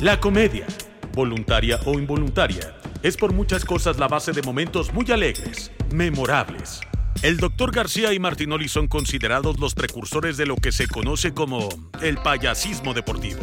[0.00, 0.66] La comedia,
[1.12, 6.80] voluntaria o involuntaria, es por muchas cosas la base de momentos muy alegres, memorables.
[7.20, 7.70] El Dr.
[7.70, 11.68] García y Martinoli son considerados los precursores de lo que se conoce como
[12.00, 13.40] el payasismo deportivo.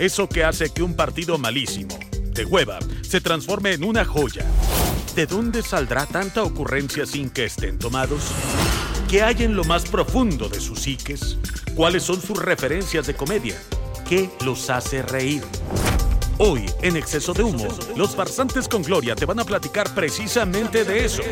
[0.00, 1.96] Eso que hace que un partido malísimo,
[2.34, 4.44] de hueva, se transforme en una joya.
[5.14, 8.32] ¿De dónde saldrá tanta ocurrencia sin que estén tomados?
[9.08, 11.38] ¿Qué hay en lo más profundo de sus psiques?
[11.76, 13.54] ¿Cuáles son sus referencias de comedia?
[14.10, 15.44] ¿Qué los hace reír?
[16.38, 21.04] Hoy, en Exceso de Humo, los farsantes con Gloria te van a platicar precisamente de
[21.04, 21.22] eso,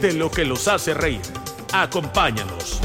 [0.00, 1.22] de lo que los hace reír.
[1.72, 2.80] Acompáñanos.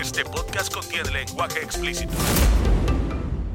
[0.00, 2.12] Este podcast contiene lenguaje explícito.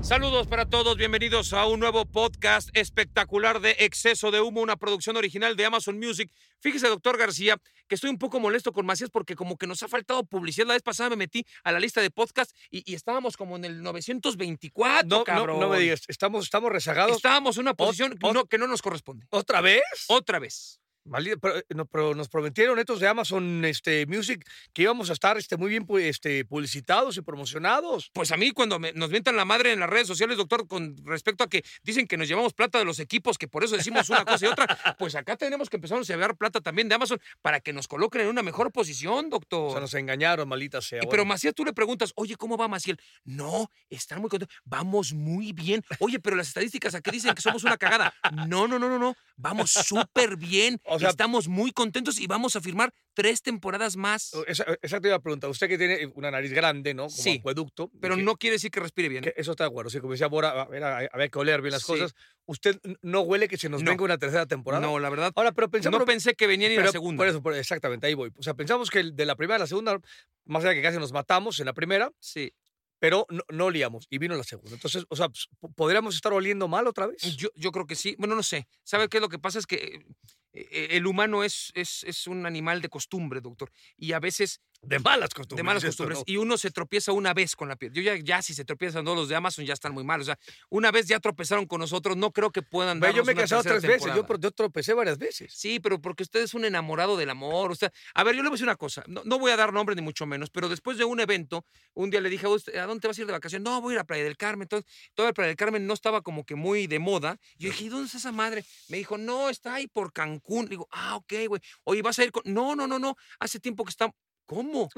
[0.05, 5.17] Saludos para todos, bienvenidos a un nuevo podcast espectacular de Exceso de Humo, una producción
[5.17, 6.31] original de Amazon Music.
[6.59, 9.87] Fíjese, doctor García, que estoy un poco molesto con Macías porque como que nos ha
[9.87, 10.67] faltado publicidad.
[10.67, 13.65] La vez pasada me metí a la lista de podcast y, y estábamos como en
[13.65, 15.59] el 924, No, cabrón.
[15.59, 17.15] no me digas, estamos, estamos rezagados.
[17.15, 19.25] Estábamos en una posición ot- que no nos corresponde.
[19.31, 19.81] ¿Otra vez?
[20.07, 20.79] Otra vez.
[21.05, 25.13] Maldita, pero, eh, no, pero nos prometieron estos de Amazon este, Music que íbamos a
[25.13, 28.09] estar este, muy bien este, publicitados y promocionados.
[28.13, 30.95] Pues a mí cuando me- nos mientan la madre en las redes sociales, doctor, con
[31.05, 34.09] respecto a que dicen que nos llevamos plata de los equipos, que por eso decimos
[34.09, 34.65] una cosa y otra,
[34.99, 38.21] pues acá tenemos que empezar a llevar plata también de Amazon para que nos coloquen
[38.21, 39.71] en una mejor posición, O doctor.
[39.71, 41.01] sea, nos engañaron, maldita sea.
[41.03, 41.25] Y pero.
[41.25, 42.99] Macías, tú le preguntas, oye, ¿cómo va Maciel?
[43.23, 44.55] No, están muy contentos.
[44.63, 45.83] Vamos muy bien.
[45.99, 48.13] Oye, pero las estadísticas aquí dicen que somos una cagada.
[48.47, 49.15] No, no, no, no, no.
[49.37, 50.79] Vamos súper bien.
[50.95, 54.31] O sea- Estamos muy contentos y vamos a firmar tres temporadas más.
[54.31, 55.49] Te iba a preguntar.
[55.49, 57.03] Usted que tiene una nariz grande, ¿no?
[57.03, 57.89] Como Sí, acueducto.
[58.01, 59.23] Pero que- no quiere decir que respire bien.
[59.23, 59.89] que eso está de acuerdo.
[59.89, 61.87] Sí, como decía Bora, a ver, a- había que oler bien las Sí.
[61.93, 62.13] cosas.
[62.45, 63.91] ¿Usted no huele que se nos No.
[63.91, 64.85] venga una tercera temporada?
[64.85, 65.31] No, la verdad.
[65.35, 65.99] Ahora, pero pensamos.
[65.99, 67.19] No pensé que venía ni pero la segunda.
[67.21, 68.31] Por eso, por- exactamente, ahí voy.
[68.37, 69.99] O sea, pensamos que de la primera a la segunda,
[70.45, 72.53] más allá de que casi nos matamos en la primera, Sí.
[72.99, 74.73] pero no, no olíamos y vino la segunda.
[74.73, 75.27] Entonces, o sea,
[75.75, 77.21] ¿podríamos estar oliendo mal otra vez?
[77.35, 78.15] Yo, yo creo que sí.
[78.19, 78.67] Bueno, no sé.
[78.83, 79.59] ¿Sabe qué lo que pasa?
[79.59, 80.05] Es que eh,
[80.55, 83.71] el humano es, es, es un animal de costumbre, doctor.
[83.97, 85.57] Y a veces De malas costumbres.
[85.57, 86.19] de malas esto, costumbres.
[86.19, 86.23] ¿no?
[86.27, 87.91] Y uno se tropieza una vez con la piel.
[87.93, 90.21] Yo ya, ya si se tropiezan todos los de Amazon ya están muy mal.
[90.21, 90.37] O sea,
[90.69, 93.63] una vez ya tropezaron con nosotros, no creo que puedan darnos yo me he casado
[93.63, 95.53] tres veces, yo, yo tropecé varias veces.
[95.53, 97.71] Sí, pero porque usted es un enamorado del amor.
[97.71, 97.91] Usted...
[98.13, 99.03] A ver, yo le voy a decir una cosa.
[99.07, 102.09] No, no voy a dar nombre ni mucho menos, pero después de un evento, un
[102.09, 103.63] día le dije, "¿A usted- ¿a dónde te vas a ir de vacaciones?
[103.63, 104.67] No, voy a ir a Playa del Carmen.
[104.67, 107.37] Todo, toda Playa del Carmen no estaba como que muy de moda.
[107.57, 108.63] Yo dije, ¿y dónde está esa madre?
[108.89, 110.67] Me dijo, no, está ahí por Cancún.
[110.67, 111.61] Digo, ah, ok, güey.
[111.85, 112.43] Oye, ¿vas a ir con...?
[112.45, 113.15] No, no, no, no.
[113.39, 114.13] Hace tiempo que está...
[114.45, 114.83] ¿Cómo?
[114.83, 114.91] O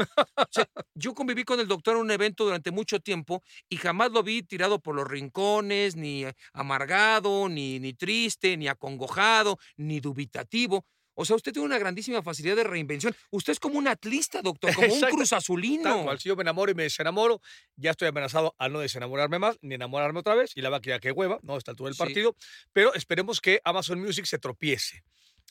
[0.52, 4.24] sea, yo conviví con el doctor en un evento durante mucho tiempo y jamás lo
[4.24, 10.86] vi tirado por los rincones, ni eh, amargado, ni, ni triste, ni acongojado, ni dubitativo.
[11.20, 13.16] O sea, usted tiene una grandísima facilidad de reinvención.
[13.32, 15.16] Usted es como un atlista, doctor, como un Exacto.
[15.16, 17.42] cruz Tal si yo me enamoro y me desenamoro,
[17.76, 20.82] ya estoy amenazado a no desenamorarme más, ni enamorarme otra vez, y la va a
[20.82, 21.56] quedar que hueva, ¿no?
[21.56, 22.00] Altura del Sí.
[22.00, 22.36] partido.
[22.72, 25.04] Pero esperemos que Amazon Music se tropiece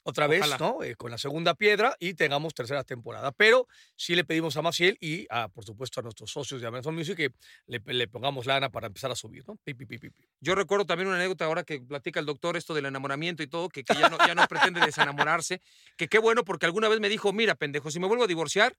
[0.07, 0.57] otra vez, Ojalá.
[0.59, 0.85] ¿no?
[0.85, 3.33] Eh, con la segunda piedra y tengamos tercera temporada.
[3.33, 6.95] Pero sí le pedimos a Maciel y, a, por supuesto, a nuestros socios de Amazon
[6.95, 7.33] Music que
[7.67, 9.57] le, le pongamos lana para empezar a subir, ¿no?
[9.65, 10.29] Pi, pi, pi, pi, pi.
[10.41, 13.69] Yo recuerdo también una anécdota ahora que platica el doctor esto del enamoramiento y todo,
[13.69, 15.61] que, que ya, no, ya no pretende desenamorarse,
[15.97, 18.77] que qué bueno porque alguna vez me dijo, mira, pendejo, si me vuelvo a divorciar,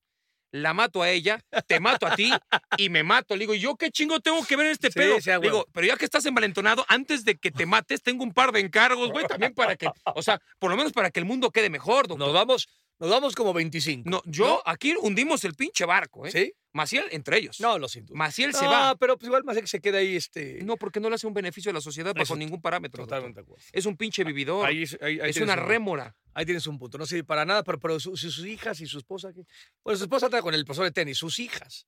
[0.51, 2.31] la mato a ella, te mato a ti
[2.77, 3.35] y me mato.
[3.35, 5.19] Le digo, ¿y yo qué chingo tengo que ver en este Sí, pedo?
[5.19, 8.51] sí, digo, pero ya que estás envalentonado, antes de que te mates, tengo un par
[8.51, 11.51] de encargos, güey, también para que, o sea, por lo menos para que el mundo
[11.51, 12.27] quede mejor, doctor.
[12.27, 12.67] Nos vamos,
[12.99, 14.09] nos vamos como 25.
[14.09, 16.31] No, yo aquí hundimos el pinche barco, ¿eh?
[16.31, 16.53] ¿Sí?
[16.73, 17.59] Maciel entre ellos.
[17.59, 18.13] No, lo siento.
[18.13, 18.95] Maciel se va.
[18.95, 20.59] pero pues igual Maciel se queda ahí, este...
[20.63, 23.01] No, porque no le hace un beneficio a la sociedad bajo ningún parámetro.
[23.01, 23.17] doctor.
[23.17, 23.63] Totalmente acuerdo.
[23.71, 24.65] Es un pinche vividor.
[24.65, 26.15] Ahí, es- ahí- ahí es una un- rémora.
[26.35, 26.99] Ahí tienes un punto.
[26.99, 29.33] No sirve para nada, pero, pero su- su- sus hijas y su esposa.
[29.33, 29.41] ¿qué?
[29.83, 31.87] Bueno, su esposa está con el profesor de tenis, sus hijas.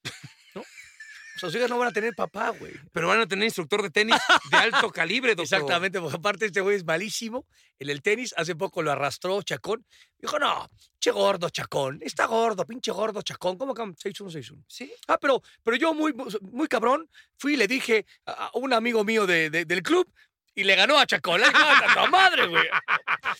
[1.39, 2.73] Sus hijas no van a tener papá, güey.
[2.91, 4.15] Pero van a tener instructor de tenis
[4.51, 5.43] de alto calibre, doctor.
[5.59, 7.45] Exactamente, porque aparte este güey es malísimo
[7.79, 8.33] en el tenis.
[8.37, 9.85] Hace poco lo arrastró Chacón.
[10.19, 10.69] Dijo, no,
[10.99, 11.99] che gordo Chacón.
[12.01, 13.57] Está gordo, pinche gordo Chacón.
[13.57, 14.63] ¿Cómo que 6-1-6-1?
[14.67, 14.91] Sí.
[15.07, 19.03] Ah, pero, pero yo muy, muy cabrón fui y le dije a a un amigo
[19.03, 20.11] mío de- de- del club
[20.59, 22.63] y le ganó a "Ah, tanta madre, güey.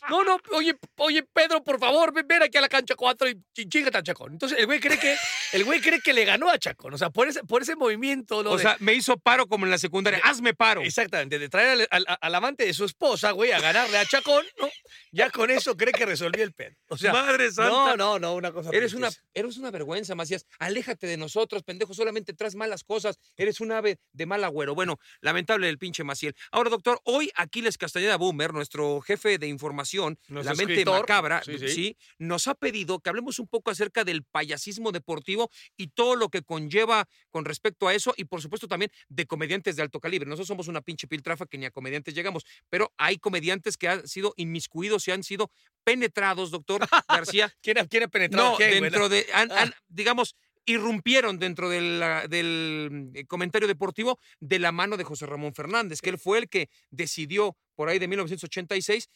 [0.09, 3.33] No, no, oye, oye, Pedro, por favor, ven, ven aquí a la cancha 4 y
[3.35, 4.33] ch- chíngate a Chacón.
[4.33, 5.15] Entonces el güey cree que,
[5.53, 6.93] el güey cree que le ganó a Chacón.
[6.93, 8.43] O sea, por ese, por ese movimiento.
[8.43, 8.51] ¿no?
[8.51, 10.19] O de- sea, me hizo paro como en la secundaria.
[10.23, 10.81] Hazme paro.
[10.81, 14.45] Exactamente, de traer al, al- al amante de su esposa, güey, a ganarle a Chacón,
[14.59, 14.69] ¿no?
[15.11, 16.75] Ya con eso cree que resolvió el pedo.
[16.87, 17.69] O sea, Madre santa.
[17.69, 18.69] no, no, no, una cosa.
[18.71, 20.45] Eres una, eres una vergüenza, Macías.
[20.59, 21.93] Aléjate de nosotros, pendejo.
[21.93, 23.17] Solamente traes malas cosas.
[23.37, 24.75] Eres un ave de mal agüero.
[24.75, 26.35] Bueno, lamentable el pinche Maciel.
[26.51, 31.43] Ahora, doctor, hoy Aquiles Castañeda Boomer, nuestro jefe de información, Nuestro la mente escritor, macabra,
[31.43, 31.97] sí, sí, sí.
[32.17, 36.41] nos ha pedido que hablemos un poco acerca del payasismo deportivo y todo lo que
[36.43, 40.27] conlleva con respecto a eso y, por supuesto, también de comediantes de alto calibre.
[40.29, 44.07] Nosotros somos una pinche piltrafa que ni a comediantes llegamos, pero hay comediantes que han
[44.07, 45.51] sido inmiscuidos y han sido
[45.83, 50.35] penetrados, doctor García, ¿Quién, ha penetrado no, quién, dentro de, han- han, digamos,
[50.69, 56.17] irrumpieron dentro del eh, comentario deportivo de la mano de José Ramón Fernández, que él
[56.17, 59.09] fue el que decidió por ahí de 1986,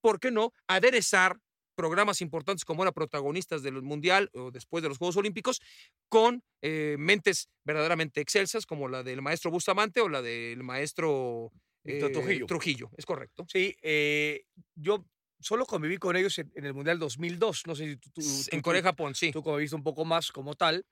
[0.00, 1.38] ¿por qué no?, aderezar
[1.76, 5.60] programas importantes como era protagonistas del Mundial o después de los Juegos Olímpicos
[6.08, 11.52] con eh, mentes verdaderamente excelsas como la del maestro Bustamante o la del maestro
[11.84, 12.46] eh, Trujillo.
[12.46, 13.44] Trujillo, es correcto.
[13.48, 14.44] Sí, eh,
[14.74, 15.04] yo
[15.46, 17.66] solo conviví con ellos en, en el Mundial 2002.
[17.66, 18.20] No sé si tú, tú-
[18.50, 19.30] en tú- Corea, Japón, sí.
[19.30, 20.84] tú como viste un poco más como tal.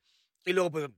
[0.44, 0.88] Y luego, pues,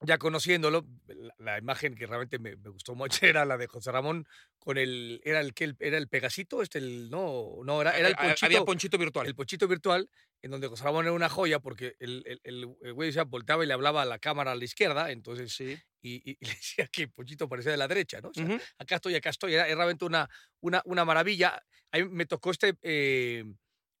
[0.00, 3.90] ya conociéndolo, la, la imagen que realmente me, me gustó mucho era la de José
[3.90, 4.26] Ramón
[4.58, 8.14] con el, era el que era el Pegasito, este, el, no, no, era, era el
[8.14, 9.26] Eh, eh, ponchito, Había ponchito virtual.
[9.26, 10.08] el ponchito virtual,
[10.44, 13.66] en donde José Ramón era una joya porque el, el, el- güey decía, volteaba y
[13.66, 15.76] le hablaba a la cámara a la izquierda, entonces, sí.
[16.02, 18.28] y, y- y le decía que Ponchito parecía de la derecha, ¿no?
[18.28, 18.58] O sea, Ujú.
[18.78, 19.54] acá estoy, acá estoy.
[19.54, 20.28] Era, era realmente una,
[20.60, 21.62] una, una maravilla.
[21.92, 23.44] A mí me tocó este, eh,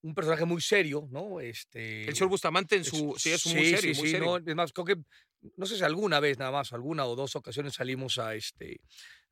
[0.02, 1.40] un personaje muy serio, ¿no?
[1.40, 3.14] Este, El señor Bustamante en es- su.
[3.18, 3.94] Sí, es un sí, muy serio.
[3.94, 4.38] sí, muy sí, serio.
[4.38, 4.96] no, es más, creo que,
[5.56, 8.80] no sé si alguna vez nada más, alguna o dos ocasiones salimos a este,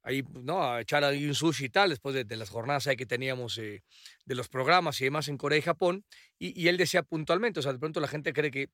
[0.02, 0.62] ahí, ¿no?
[0.64, 3.82] A echar ahí un sushi y tal, después de, las jornadas ahí que teníamos eh,
[4.25, 6.04] de los programas y demás en Corea y Japón.
[6.38, 8.70] Y, y él decía puntualmente, o sea, de pronto la gente cree que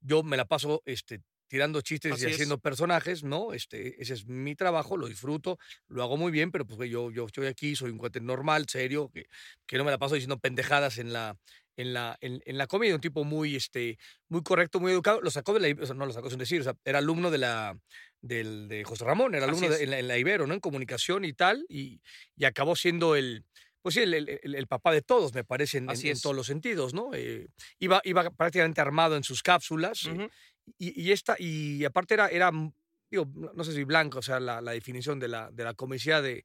[0.00, 2.34] yo me la paso este, tirando chistes Así y es.
[2.36, 3.52] haciendo personajes, ¿no?
[3.52, 5.58] Este, ese es mi trabajo, lo disfruto,
[5.88, 9.10] lo hago muy bien, pero pues yo, yo estoy aquí, soy un cuate normal, serio,
[9.12, 9.26] que,
[9.66, 11.36] que no me la paso diciendo pendejadas en la,
[11.76, 13.98] en la, en, en la comedia, un tipo muy, este,
[14.28, 15.20] muy correcto, muy educado.
[15.22, 17.32] Lo sacó de la, o sea, no lo sacó sin decir, o sea, era alumno
[17.32, 17.76] de la,
[18.20, 19.82] del, de José Ramón, era alumno de- es.
[19.82, 20.54] en, la, en la Ibero, ¿no?
[20.54, 22.00] En comunicación y tal, y,
[22.36, 23.44] y acabó siendo el,
[23.82, 26.20] pues sí, el, el- el- papá de todos, me parece, en, en- en es.
[26.20, 27.10] todos los sentidos, ¿no?
[27.14, 27.48] Eh,
[27.78, 30.28] iba, iba prácticamente armado en sus cápsulas, eh, Ujú.
[30.78, 32.72] Y, y esta, y aparte era, era mm,
[33.10, 36.22] digo, no sé si blanco, o sea, la, la definición de la, de la comicidad
[36.22, 36.34] de...
[36.34, 36.44] digo,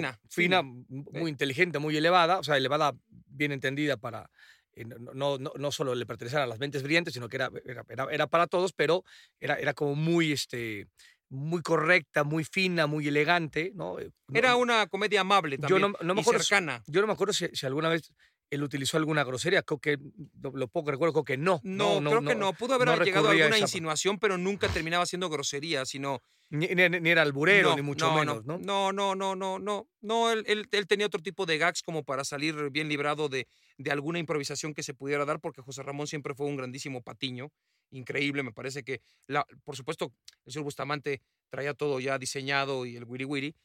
[0.00, 4.30] Fina, Fina, m- muy inteligente, muy elevada, o sea, elevada bien entendida para...
[4.74, 7.50] eh, No, no, no, solo le pertenecer a las mentes brillantes, sino que era,
[7.88, 9.02] era, era, para todos, pero
[9.40, 10.86] era, era como muy, este,
[11.28, 13.98] muy correcta, muy fina, muy elegante, ¿no?
[13.98, 15.82] Eh, Era una comedia amable Yo también.
[15.92, 16.84] no- no me y acuerdo cercana.
[16.86, 18.12] Yo no me acuerdo si, si alguna vez
[18.50, 19.98] él utilizó alguna grosería, creo que,
[20.40, 21.60] lo, poco recuerdo, que no.
[21.64, 22.52] No, creo que no.
[22.52, 26.20] Pudo haber no llegado a alguna insinuación, pero nunca terminaba siendo grosería, sino.
[26.48, 28.58] Ni, ni- ni era alburero, no, ni mucho no, menos, ¿no?
[28.58, 29.88] No, no, no, no, no.
[30.00, 33.48] No, él, él- él tenía otro tipo de gags como para salir bien librado de,
[33.78, 37.50] de alguna improvisación que se pudiera dar, porque José Ramón siempre fue un grandísimo patiño.
[37.90, 40.12] Increíble, me parece que, la, por supuesto,
[40.44, 41.20] el señor Bustamante
[41.50, 43.56] traía todo ya diseñado y el wiri wiri,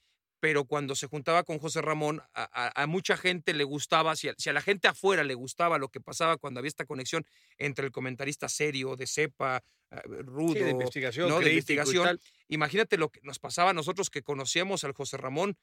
[0.41, 4.27] pero cuando se juntaba con José Ramón, a, a- a mucha gente le gustaba, si
[4.27, 7.25] a, si a la gente afuera le gustaba lo que pasaba cuando había esta conexión
[7.57, 11.39] entre el comentarista serio, de cepa, eh, rudo, Sí, de investigación, ¿no?
[11.39, 12.21] de investigación, tal.
[12.49, 15.55] imagínate lo que nos pasaba a nosotros que conocíamos al José Ramón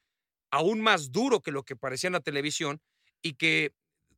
[0.51, 2.81] aún más duro que lo que parecía en la televisión
[3.21, 3.73] y que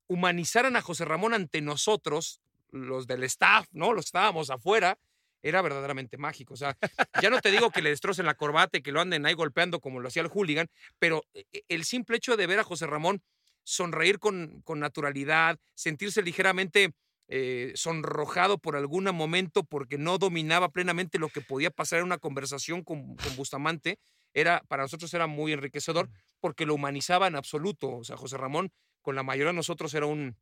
[0.08, 2.42] humanizaran a José Ramón ante nosotros,
[2.72, 3.94] los del staff, ¿no?
[3.94, 4.98] Los que estábamos afuera,
[5.42, 6.54] era verdaderamente mágico.
[6.54, 6.78] O sea,
[7.22, 9.80] ya no te digo que le destrocen la corbata y que lo anden ahí golpeando
[9.80, 10.68] como lo hacía el hooligan,
[11.00, 13.22] pero eh, el simple hecho de ver a José Ramón
[13.64, 16.94] sonreír con, con naturalidad, sentirse ligeramente
[17.28, 22.18] eh, sonrojado por algún momento porque no dominaba plenamente lo que podía pasar en una
[22.18, 24.00] conversación con, con Bustamante,
[24.34, 27.90] era, para nosotros era muy enriquecedor porque lo humanizaba en absoluto.
[27.98, 28.72] O sea, José Ramón,
[29.02, 30.36] con la mayoría de nosotros, era un,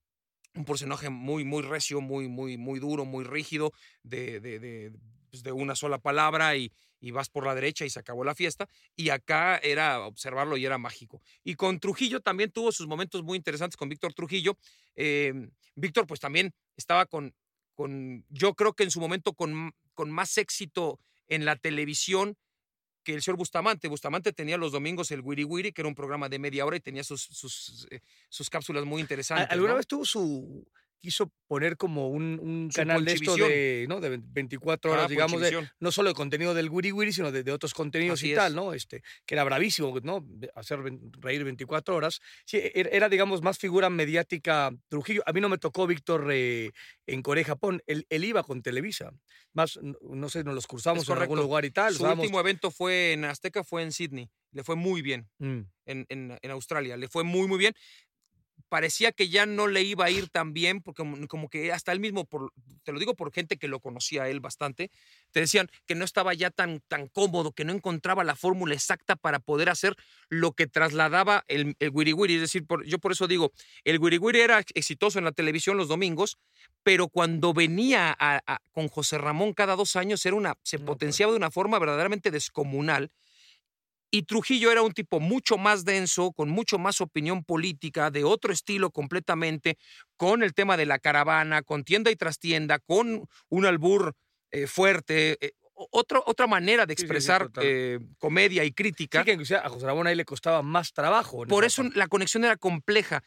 [0.59, 3.71] un personaje muy, muy recio, muy, muy, muy duro, muy rígido,
[4.03, 4.91] de, de, de,
[5.31, 8.67] pues, una sola palabra y, y vas por la derecha y se acabó la fiesta.
[8.97, 11.21] Y acá era observarlo y era mágico.
[11.45, 14.57] Y con Trujillo también tuvo sus momentos muy interesantes con Víctor Trujillo.
[14.97, 15.33] Eh,
[15.75, 17.33] Víctor, pues también estaba con,
[17.73, 20.99] con, yo creo que en su momento con, con más éxito
[21.29, 22.35] en la televisión
[23.03, 23.87] que el señor Bustamante.
[23.87, 26.79] Bustamante tenía los domingos el Wiri Wiri, que era un programa de media hora y
[26.79, 29.47] tenía sus, sus, eh, sus cápsulas muy ¿Al- interesantes.
[29.51, 29.77] ¿Alguna ¿no?
[29.77, 30.67] vez tuvo su
[30.99, 33.99] quiso poner como un, un canal de esto de, ¿no?
[34.01, 37.43] de 24 horas, Ah, digamos, de, no solo de contenido del Wiri Wiri, sino de,
[37.43, 38.37] de otros contenidos Así y es.
[38.37, 38.73] tal, ¿no?
[38.73, 40.25] Este, que era bravísimo, ¿no?
[40.55, 40.79] Hacer
[41.21, 42.19] reír 24 horas.
[42.45, 45.23] Sí, e- era, era, digamos, más figura mediática Trujillo.
[45.25, 46.71] A mí no me tocó Víctor eh,
[47.07, 47.81] en Corea Japón.
[47.87, 49.11] Él, él iba con Televisa.
[49.53, 51.93] Más, no, sé, nos los cruzamos en algún lugar y tal.
[51.93, 54.29] Su estábamos- último evento fue en Azteca, fue en Sydney.
[54.51, 55.29] Le fue muy bien.
[55.39, 55.59] Mm.
[55.85, 56.97] en, en- en Australia.
[56.97, 57.73] Le fue muy, muy bien.
[58.69, 61.91] Parecía que ya no le iba a ir tan bien, porque como, como que hasta
[61.91, 64.91] él mismo, por, te lo digo por gente que lo conocía a él bastante,
[65.31, 69.15] te decían que no estaba ya tan, tan cómodo, que no encontraba la fórmula exacta
[69.15, 69.95] para poder hacer
[70.29, 72.35] lo que trasladaba el, el Wiri Wiri.
[72.35, 73.51] Es decir, por- yo por eso digo,
[73.83, 76.37] el Wiri Wiri era exitoso en la televisión los domingos,
[76.83, 80.85] pero cuando venía a- a- con José Ramón cada dos años, era una, se No,
[80.85, 80.95] pues.
[80.95, 83.09] potenciaba de una forma verdaderamente descomunal.
[84.11, 88.51] Y Trujillo era un tipo mucho más denso, con mucho más opinión política, de otro
[88.51, 89.77] estilo completamente,
[90.17, 94.13] con el tema de la caravana, con tienda y trastienda, con un albur
[94.51, 95.51] eh, fuerte, eh,
[95.91, 99.23] otro- otra manera de Sí, sí, sí, expresar eh, comedia y crítica.
[99.23, 101.45] Sí, que a José Ramón ahí le costaba más trabajo.
[101.45, 101.97] Por eso parte.
[101.99, 103.23] la conexión era compleja.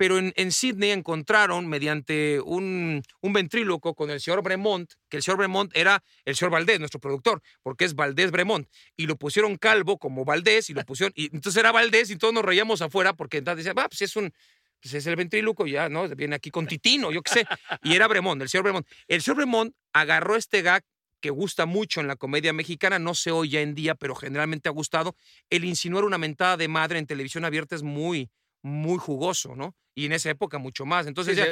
[0.00, 5.22] Pero en, en Sydney encontraron, mediante un, un ventríloco con el señor Bremont, que el
[5.22, 8.66] señor Bremont era el señor Valdés, nuestro productor, porque es Valdés Bremont,
[8.96, 12.32] y lo pusieron calvo como Valdés, y lo pusieron, y entonces era Valdés, y todos
[12.32, 14.32] nos reíamos afuera, porque entonces decían, va, pues es un,
[14.80, 16.08] pues es el ventríloco, ya, ¿no?
[16.08, 17.46] Viene aquí con Titino, yo qué sé.
[17.82, 18.88] Y era Bremont, el señor Bremont.
[19.06, 20.82] El señor Bremont agarró este gag
[21.20, 24.72] que gusta mucho en la comedia mexicana, no se oye en día, pero generalmente ha
[24.72, 25.14] gustado.
[25.50, 28.30] El insinuar una mentada de madre en televisión abierta es muy,
[28.62, 29.74] muy jugoso, ¿no?
[29.94, 31.06] Y en esa época mucho más.
[31.06, 31.42] Entonces, Sí,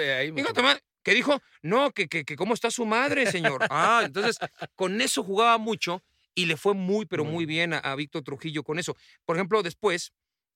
[1.03, 1.41] ¿qué dijo?
[1.63, 3.65] No, que, que, que cómo está su madre, señor.
[3.71, 4.39] Ah, entonces,
[4.75, 6.03] con eso jugaba mucho
[6.35, 8.97] y le fue muy, pero Muy muy bien a, a Víctor Trujillo con eso.
[9.25, 10.13] Por ejemplo, después,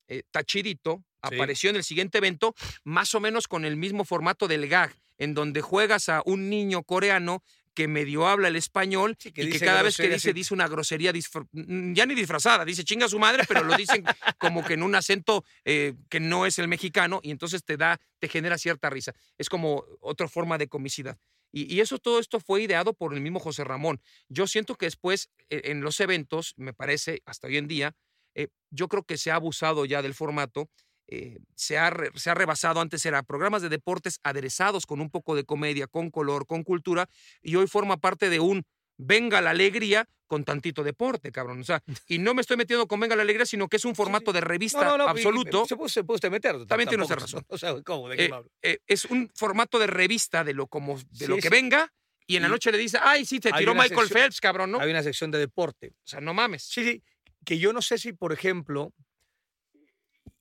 [0.07, 1.35] eh, Tachidito Sí.
[1.35, 5.33] apareció en el siguiente evento, más o menos con el mismo formato del gag, en
[5.33, 7.41] donde juegas a un niño coreano
[7.73, 11.11] que medio habla el español Sí, y que cada vez que dice, dice una grosería,
[11.11, 14.03] ya ni disfrazada, dice chinga su madre, pero lo dicen
[14.37, 17.99] como que en un acento eh, que no es el mexicano y entonces te da,
[18.19, 19.13] te genera cierta risa.
[19.37, 21.17] Es como otra forma de comicidad.
[21.51, 24.01] Y, y eso, todo esto fue ideado por el mismo José Ramón.
[24.27, 27.95] Yo siento que después, eh, en los eventos, me parece, hasta hoy en día,
[28.35, 30.69] eh, yo creo que se ha abusado ya del formato.
[31.07, 35.09] Eh, se, ha, re- se ha rebasado, antes era programas de deportes aderezados con un
[35.09, 37.07] poco de comedia, con color, con cultura,
[37.41, 38.63] y hoy forma parte de un
[38.97, 41.59] venga la alegría con tantito deporte, cabrón.
[41.61, 43.95] O sea, y no me estoy metiendo con venga la alegría, sino que es un
[43.95, 45.65] formato de revista absoluto.
[45.65, 46.65] Se puede, se puede meter.
[46.65, 47.43] También tiene usted razón.
[47.49, 48.09] O sea, ¿cómo?
[48.09, 48.49] ¿De qué Eh, me habla?
[48.61, 51.49] eh, es un formato de revista de lo como de Sí, lo que sí.
[51.49, 51.91] venga
[52.25, 54.79] y en la noche le dice, ay, sí, te tiró Michael sección- Phelps, cabrón, ¿no?
[54.79, 55.89] Hay una sección de deporte.
[55.89, 56.63] O sea, no mames.
[56.63, 57.03] Sí, sí.
[57.45, 58.93] Que yo no sé si, por ejemplo,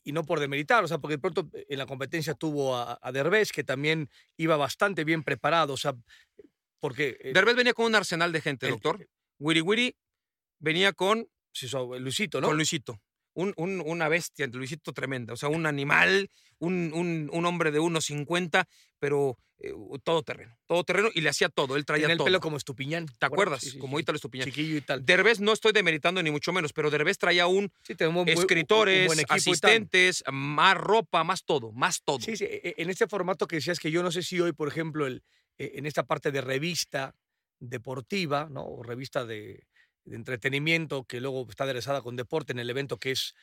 [0.05, 3.13] y no por demeritar, o sea, porque de pronto en la competencia tuvo a, a
[3.13, 5.95] Derbez, que también iba bastante bien preparado, o sea,
[6.81, 7.17] porque...
[7.21, 9.09] eh, Derbez venía con un arsenal de gente, el- doctor.
[9.39, 9.97] Wiri Wiri
[10.59, 11.67] venía con, sí,
[11.99, 12.49] Luisito, ¿no?
[12.49, 13.01] con Luisito.
[13.35, 15.33] Un, un- una bestia, Luisito tremenda.
[15.33, 16.93] O sea, un animal, un,
[17.33, 18.67] un- hombre de 1.50,
[18.99, 19.73] pero eh,
[20.05, 20.55] todo terreno.
[20.67, 21.77] Todo terreno y le hacía todo.
[21.77, 22.27] Él traía Tenía el todo.
[22.27, 23.07] pelo como Estupiñán.
[23.07, 23.61] ¿Te acuerdas?
[23.63, 23.99] Sí, sí, como.
[23.99, 24.45] Ítalo Estupiñán.
[24.47, 25.05] Chiquillo y tal.
[25.07, 28.43] Derbez no estoy demeritando ni mucho menos, pero Derbez traía un Sí, tenemos buen- un-
[28.43, 32.21] escritores, buen asistentes, más ropa, más todo, más todo.
[32.21, 34.53] Sí, sí, e- e- en este formato que decías que yo no sé si hoy,
[34.53, 35.23] por ejemplo, el,
[35.59, 37.15] eh, en esta parte de revista
[37.61, 38.65] deportiva, ¿no?
[38.67, 39.65] O revista de,
[40.05, 43.35] de entretenimiento que luego está aderezada con deporte en el evento que es,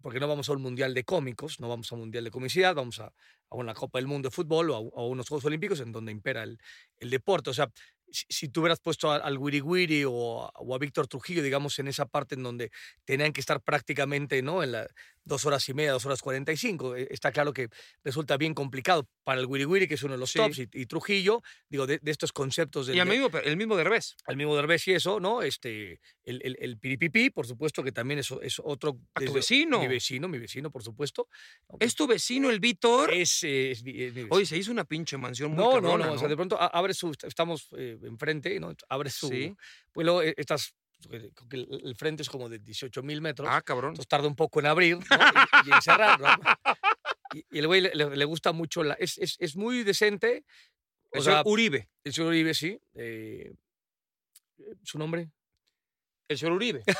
[0.00, 2.74] porque no vamos a un mundial de cómicos, no vamos a un mundial de comicidad,
[2.74, 3.06] vamos a,
[3.50, 6.42] a una Copa del Mundo de fútbol o a, unos Juegos Olímpicos en donde impera
[6.42, 6.58] el,
[6.98, 7.50] el deporte.
[7.50, 7.70] O sea,
[8.12, 11.88] si, tú hubieras puesto al Wiri Wiri o a, o a Víctor Trujillo, digamos, en
[11.88, 12.70] esa parte en donde
[13.04, 14.62] tenían que estar prácticamente, ¿no?
[14.62, 14.88] En las
[15.24, 17.68] dos horas y media, dos horas cuarenta y cinco, eh, está claro que
[18.02, 20.38] resulta bien complicado para el Wiri Wiri, que es uno de los Sí.
[20.38, 23.76] tops, y, y Trujillo, digo, de, de estos conceptos del Y al mismo, el mismo
[23.76, 24.16] Derbez.
[24.24, 25.42] al mismo Derbez y eso, ¿no?
[25.42, 28.98] Este, el, el, el Piripipí, por supuesto, que también es, es otro...
[29.14, 29.80] A tu vecino.
[29.80, 31.28] Mi vecino, mi vecino, por supuesto.
[31.68, 31.76] ¿no?
[31.80, 33.12] ¿Es tu vecino el Víctor?
[33.12, 36.60] es, mi se hizo una pinche mansión muy No, no, no, o sea, de pronto
[36.60, 37.12] abre su...
[37.22, 38.74] Estamos eh, enfrente, ¿no?
[38.88, 39.28] Abre su...
[39.28, 39.54] Sí.
[39.92, 40.74] Pues luego eh, estas...
[41.10, 43.48] eh, creo que El, frente es como de 18 mil metros.
[43.50, 43.90] Ah, cabrón.
[43.90, 45.02] Entonces tarda un poco en abrir ¿no?
[45.66, 46.20] y, y en cerrar.
[46.20, 46.28] ¿no?
[47.34, 50.44] Y, y el güey le, le- le gusta mucho, la, es, es, es muy decente.
[51.10, 51.88] O El sea, señor Uribe.
[52.04, 52.78] el señor Uribe, sí.
[52.94, 53.52] eh,
[54.82, 55.28] ¿Su nombre?
[56.28, 56.82] El señor Uribe.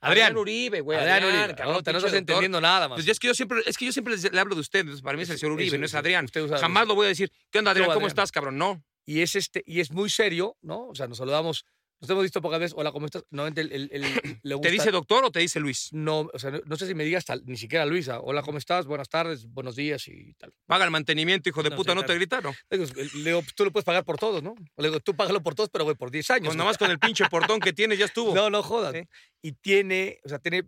[0.00, 0.36] Adrián.
[0.36, 0.98] Uribe, güey.
[0.98, 1.54] Adrián Adrián, Uribe.
[1.56, 2.96] cabrón, No, te no estás entendiendo nada más.
[2.96, 5.16] Pues es que yo siempre, es que yo siempre le hablo de usted, entonces para
[5.16, 6.26] mí es el señor Uribe, no es Adrián.
[6.60, 7.30] Jamás lo voy a decir.
[7.50, 7.86] ¿Qué onda, Adrián?
[7.86, 8.08] ¿Cómo Adrián.
[8.08, 8.58] estás, cabrón?
[8.58, 8.82] No.
[9.04, 10.88] Y es, este, y es muy serio, ¿no?
[10.88, 11.66] O sea, nos saludamos
[12.02, 12.74] nos hemos visto pocas veces.
[12.76, 13.24] Hola, ¿cómo estás?
[13.30, 14.02] No, el, el, el,
[14.42, 15.90] le gusta, ¿Te dice doctor o te dice Luis?
[15.92, 18.18] No, o sea, no, no sé si me digas ni siquiera Luisa.
[18.18, 18.86] Hola, ¿cómo estás?
[18.86, 20.52] Buenas tardes, buenos días y tal.
[20.66, 22.18] Paga el mantenimiento, hijo de No, puta, sí, ¿no te claro.
[22.18, 22.54] gritaron?
[22.70, 24.56] Le digo, le digo, tú lo puedes pagar por todos, ¿no?
[24.78, 26.46] Le digo, tú págalo por todos, pero güey, por 10 años.
[26.48, 28.34] Pues nomás con el pinche portón que tienes ya estuvo.
[28.34, 28.94] No, no jodas.
[28.94, 29.08] Sí.
[29.40, 30.64] Y tiene, o sea, tiene,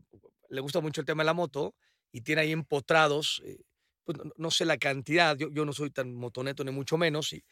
[0.51, 1.75] le gusta mucho el tema de la moto
[2.13, 3.59] y tiene ahí empotrados, eh,
[4.05, 7.33] pues no, no sé la cantidad, yo, yo no soy tan motoneto ni mucho menos,
[7.33, 7.43] y,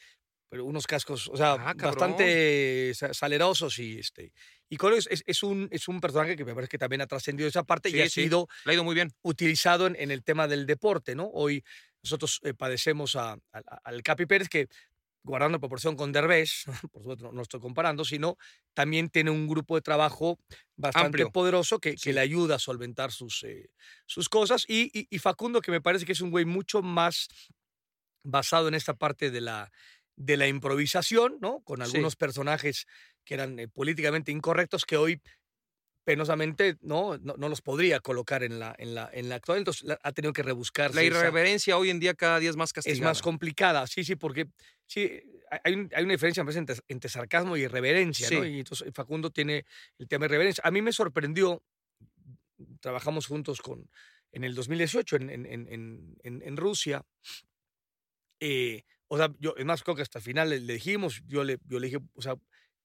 [0.52, 4.34] pero unos cascos, o sea, Ah, bastante sa- salerosos y este.
[4.68, 7.06] Y con eso es, es un, es un personaje que me parece que también ha
[7.06, 8.24] trascendido esa parte y ha sí.
[8.24, 9.10] sido ha ido muy bien.
[9.22, 11.30] utilizado en, en el tema del deporte, ¿no?
[11.32, 11.64] Hoy
[12.02, 14.68] nosotros eh, padecemos a- a- a- al Capi Pérez, que
[15.24, 18.36] guardando proporción con Derbez, por supuesto no, no estoy comparando, sino
[18.74, 20.38] también tiene un grupo de trabajo
[20.76, 21.30] bastante Amplio.
[21.32, 23.70] poderoso que, que le ayuda a solventar sus, eh,
[24.04, 24.66] sus cosas.
[24.68, 27.28] Y, y- y Facundo, que me parece que es un güey mucho más
[28.24, 29.72] basado en esta parte de la,
[30.16, 31.60] de la improvisación, ¿no?
[31.62, 31.82] Con Sí.
[31.84, 32.86] algunos personajes
[33.24, 35.20] que eran eh, políticamente incorrectos que hoy
[36.04, 39.84] penosamente no, no, no los podría colocar en la, en la, en la actual, entonces
[39.84, 40.96] la- ha tenido que rebuscarse.
[40.96, 43.10] La esa- irreverencia hoy en día cada día es más es castigada.
[43.10, 44.48] más complicada, sí, sí, porque
[44.86, 45.08] sí,
[45.50, 48.44] hay- hay, un- hay una diferencia me entre, entre sarcasmo y irreverencia, ¿no?
[48.44, 49.64] Y entonces Facundo tiene
[49.98, 50.62] el tema de irreverencia.
[50.66, 51.62] A mí me sorprendió,
[52.80, 53.88] trabajamos juntos con,
[54.32, 57.04] en el 2018 en, en, en, en- en- en Rusia,
[58.40, 61.44] eh, o sea, yo, es más, creo que hasta el final le, le dijimos, yo
[61.44, 62.34] le, yo le dije, o sea,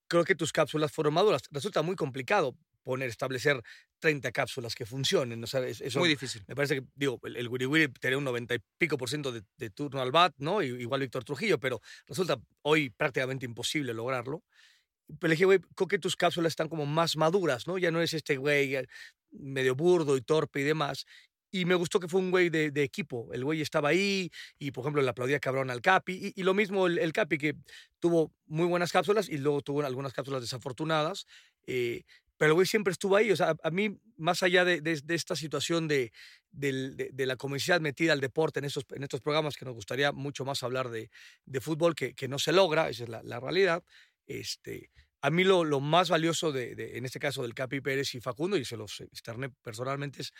[0.08, 1.42] creo que tus cápsulas fueron maduras.
[1.50, 3.62] Resulta muy complicado poner, establecer
[3.98, 6.42] 30 cápsulas que funcionen, o sea, es- eso Muy difícil.
[6.46, 9.32] me parece que, digo, el, el Wiri Wiri tenía un 90 y pico por ciento
[9.32, 10.62] de, de turno al bat, ¿no?
[10.62, 14.42] Igual Víctor Trujillo, pero resulta hoy prácticamente imposible lograrlo.
[15.18, 17.78] Pero le dije, güey, creo que tus cápsulas están como más maduras, ¿no?
[17.78, 18.86] Ya no es este güey eh,
[19.30, 21.04] medio burdo y torpe y demás.
[21.50, 23.32] Y me gustó que fue un güey de, equipo.
[23.32, 26.32] El güey estaba ahí y, por ejemplo, le aplaudía cabrón al Capi.
[26.36, 27.54] Y, lo mismo el, Capi, que
[28.00, 31.26] tuvo muy buenas cápsulas y luego tuvo algunas cápsulas desafortunadas.
[31.66, 32.02] eh,
[32.38, 33.30] pero el güey siempre estuvo ahí.
[33.32, 36.12] O sea, a, mí, más allá de, de- esta situación de,
[36.52, 40.44] de, la comercial metida al deporte en estos, en estos programas, que nos gustaría mucho
[40.44, 41.10] más hablar de,
[41.60, 43.82] fútbol, que, que no se logra, esa es la, la realidad.
[44.26, 44.90] Este,
[45.20, 48.56] a mí lo, lo más valioso, de- en este caso del Capi Pérez y Facundo,
[48.56, 50.32] y se los externé personalmente, es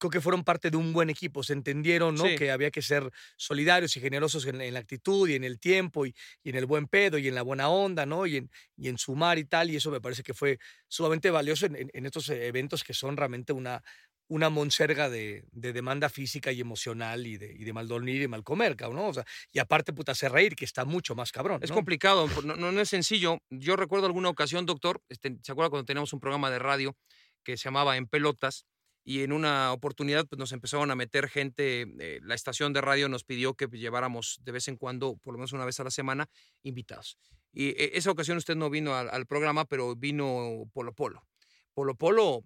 [0.00, 2.24] creo que fueron parte de un buen equipo, se entendieron ¿no?
[2.26, 2.34] Sí.
[2.34, 6.06] que había que ser solidarios y generosos en, en la actitud y en el tiempo
[6.06, 8.26] y, y en el buen pedo y en la buena onda, ¿no?
[8.26, 10.58] Y en, y en sumar y tal, y eso me parece que fue
[10.88, 13.82] sumamente valioso en, en- en estos eventos que son realmente una,
[14.28, 18.28] una monserga de, de demanda física y emocional y de, y de mal dormir y
[18.28, 19.08] mal comer, cabrón, ¿no?
[19.08, 21.60] O sea, y aparte, puta, hacer reír, que está mucho más cabrón.
[21.62, 23.38] Es complicado, no, no- no es sencillo.
[23.50, 26.96] Yo recuerdo alguna ocasión, doctor, este, ¿se acuerda cuando teníamos un programa de radio
[27.42, 28.66] que se llamaba En Pelotas?
[29.10, 33.08] Y en una oportunidad pues, nos empezaron a meter gente, eh, la estación de radio
[33.08, 35.90] nos pidió que lleváramos de vez en cuando, por lo menos una vez a la
[35.90, 36.28] semana,
[36.62, 37.18] invitados.
[37.52, 41.26] Y eh, esa ocasión usted no vino al, al programa, pero vino Polo Polo.
[41.74, 42.44] Polo Polo,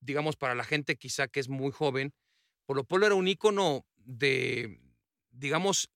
[0.00, 2.14] digamos, para la gente quizá que es muy joven,
[2.64, 4.80] Polo Polo era un ícono de,
[5.28, 5.90] digamos,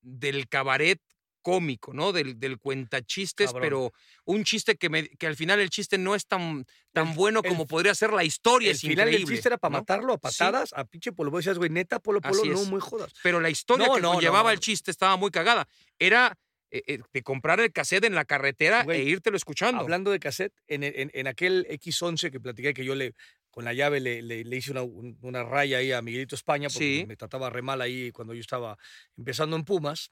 [0.00, 1.00] del cabaret
[1.42, 2.12] cómico, ¿no?
[2.12, 3.62] Del, del cuentachistes, Cabrón.
[3.62, 3.92] pero
[4.24, 7.40] un chiste que, me- que al final el chiste no es tan, tan El- bueno
[7.44, 9.78] el- como podría ser la historia, El es final del chiste era para ¿no?
[9.78, 10.20] matarlo a Sí.
[10.22, 11.38] patadas, a pinche Polo Polo.
[11.40, 12.68] Decías, güey, neta, Polo Polo, Así no, es.
[12.68, 13.12] muy jodas.
[13.22, 14.50] Pero la historia No, que no, no.
[14.50, 15.68] el chiste estaba muy cagada.
[15.98, 16.38] Era
[16.74, 19.78] eh, eh, de comprar el cassette en la carretera Güey, e írtelo escuchando.
[19.82, 23.12] Hablando de cassette, en, en- en aquel X11 que platiqué que yo le
[23.50, 26.68] con la llave le, le- le hice una, un- una raya ahí a Miguelito España
[26.70, 27.04] porque Sí.
[27.06, 28.78] me trataba re mal ahí cuando yo estaba
[29.18, 30.10] empezando en Pumas.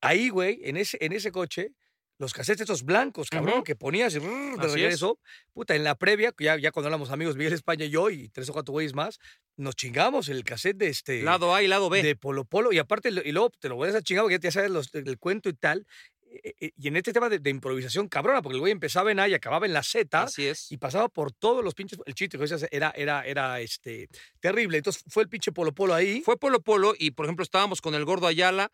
[0.00, 1.72] Ahí, güey, en ese, en ese coche,
[2.18, 4.72] los cassettes estos blancos, cabrón, que ponías y rrr, de Así es.
[4.74, 5.18] regreso,
[5.54, 8.48] puta, en la previa, ya, ya cuando éramos amigos Miguel España y yo y tres
[8.50, 9.18] o cuatro güeyes más,
[9.56, 12.02] nos chingamos el cassette de este Lado A y lado B.
[12.02, 12.72] de Polo Polo.
[12.72, 15.18] Y aparte, y luego te lo vuelves a chingar porque ya te sabes los, el
[15.18, 15.86] cuento y tal.
[16.30, 19.18] eh, eh, Y en este tema de, de improvisación cabrona, porque el güey empezaba en
[19.20, 20.70] A y acababa en la Z Así es.
[20.70, 21.98] y pasaba por todos los pinches.
[22.06, 24.08] El chiste que era, era, era este,
[24.40, 24.76] terrible.
[24.78, 26.20] Entonces fue el pinche Polo Polo ahí.
[26.22, 28.70] Fue Polo Polo y, por ejemplo, estábamos con el Gordo Ayala,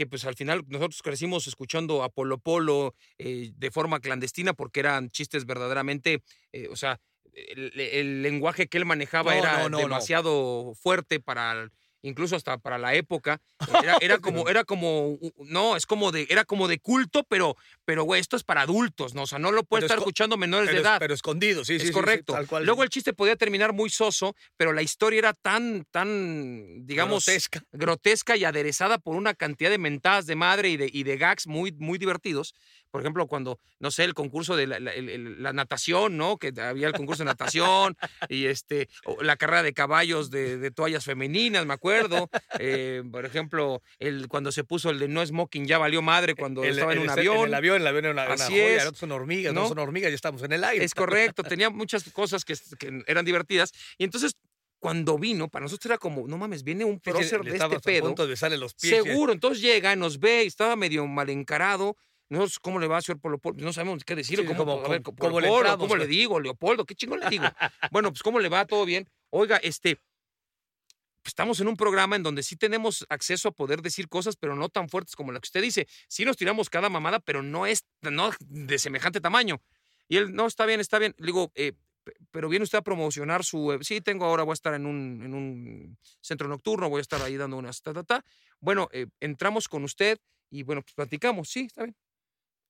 [0.00, 4.80] que pues al final nosotros crecimos escuchando a Polo Polo eh, de forma clandestina porque
[4.80, 6.98] eran chistes verdaderamente, eh, o sea,
[7.34, 9.78] el, el lenguaje que él manejaba No, era no, no, no.
[9.80, 11.68] demasiado fuerte para...
[12.02, 13.40] incluso hasta para la época
[13.82, 18.04] era, era como era como no es como de era como de culto pero pero
[18.04, 20.82] güey esto es para adultos no o sea no lo puede estar escuchando menores pero,
[20.82, 22.32] de edad pero escondido, sí, sí, es sí, sí, correcto.
[22.32, 22.64] tal cual.
[22.64, 27.62] Luego el chiste podía terminar muy soso, pero la historia era tan, tan, digamos, Grotesca.
[27.72, 31.46] grotesca y aderezada por una cantidad de mentadas de madre y de, y de gags
[31.46, 32.54] muy, muy divertidos,
[32.90, 36.36] por ejemplo, cuando, no sé, el concurso de la, la- natación, ¿no?
[36.38, 37.96] Que había el concurso de natación
[38.28, 38.88] y este,
[39.20, 42.28] la carrera de caballos de, de toallas femeninas, me acuerdo.
[42.58, 46.64] Eh, por ejemplo, el, cuando se puso el de no smoking ya valió madre cuando
[46.64, 47.36] El- estaba en un avión.
[47.38, 48.90] En el avión, el avión era una, una joya, es.
[48.96, 49.68] son hormigas, no, ¿no?
[49.68, 50.84] son hormigas, ya estamos en el aire.
[50.84, 53.72] Es correcto, tenía muchas cosas que, que eran divertidas.
[53.98, 54.34] Y entonces,
[54.80, 58.06] cuando vino, para nosotros era como, no mames, viene un prócer de este a pedo.
[58.06, 59.02] punto de los pies.
[59.04, 61.96] Seguro, entonces llega, nos ve, y estaba medio mal encarado.
[62.30, 63.56] Nosotros, ¿cómo le va a señor Polo Polo?
[63.58, 64.44] No sabemos qué decirle.
[64.46, 66.40] Sí, ¿Cómo, como- a ver, como- Polo le entramos, ¿Cómo le digo?
[66.40, 67.44] Leopoldo, ¿qué chingón le digo?
[67.92, 68.64] bueno, pues ¿cómo le va?
[68.66, 69.08] ¿Todo bien?
[69.30, 74.08] Oiga, este, pues, estamos en un programa en donde sí tenemos acceso a poder decir
[74.08, 75.86] cosas, pero no tan fuertes como la que usted dice.
[76.08, 79.60] Sí nos tiramos cada mamada, pero no es no de semejante tamaño.
[80.08, 81.14] Y él, no, está bien, está bien.
[81.18, 81.72] Le digo, eh,
[82.04, 83.72] pe- pero viene usted a promocionar su...
[83.72, 87.02] eh, sí, tengo ahora, voy a estar en un, en un centro nocturno, voy a
[87.02, 87.82] estar ahí dando unas...
[87.82, 88.24] Ta, ta, ta.
[88.60, 91.96] Bueno, eh, entramos con usted y bueno, pues platicamos, sí, está bien.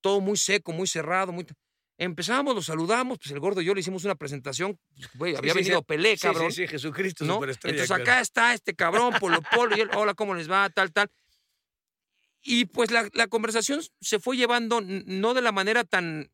[0.00, 1.46] Todo muy seco, muy cerrado, muy...
[1.98, 5.52] Empezamos, lo saludamos, pues el gordo y yo le hicimos una presentación, pues, güey, había
[5.52, 5.84] sí, venido sí.
[5.86, 6.50] Pelé, cabrón.
[6.50, 7.44] Sí, sí, Jesucristo, ¿no?
[7.44, 8.02] Entonces claro.
[8.02, 10.70] acá está este cabrón, Polo Polo, y él, hola, ¿cómo les va?
[10.70, 11.10] Tal, tal.
[12.42, 16.30] Y pues la, la conversación se fue llevando no de la manera tan,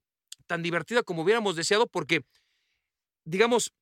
[0.46, 2.24] tan divertida como hubiéramos deseado, porque,
[3.24, 3.72] digamos,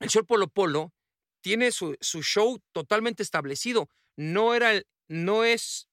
[0.00, 0.92] el señor Polo Polo
[1.40, 3.88] tiene su, su show totalmente establecido.
[4.16, 5.88] No era el, no es,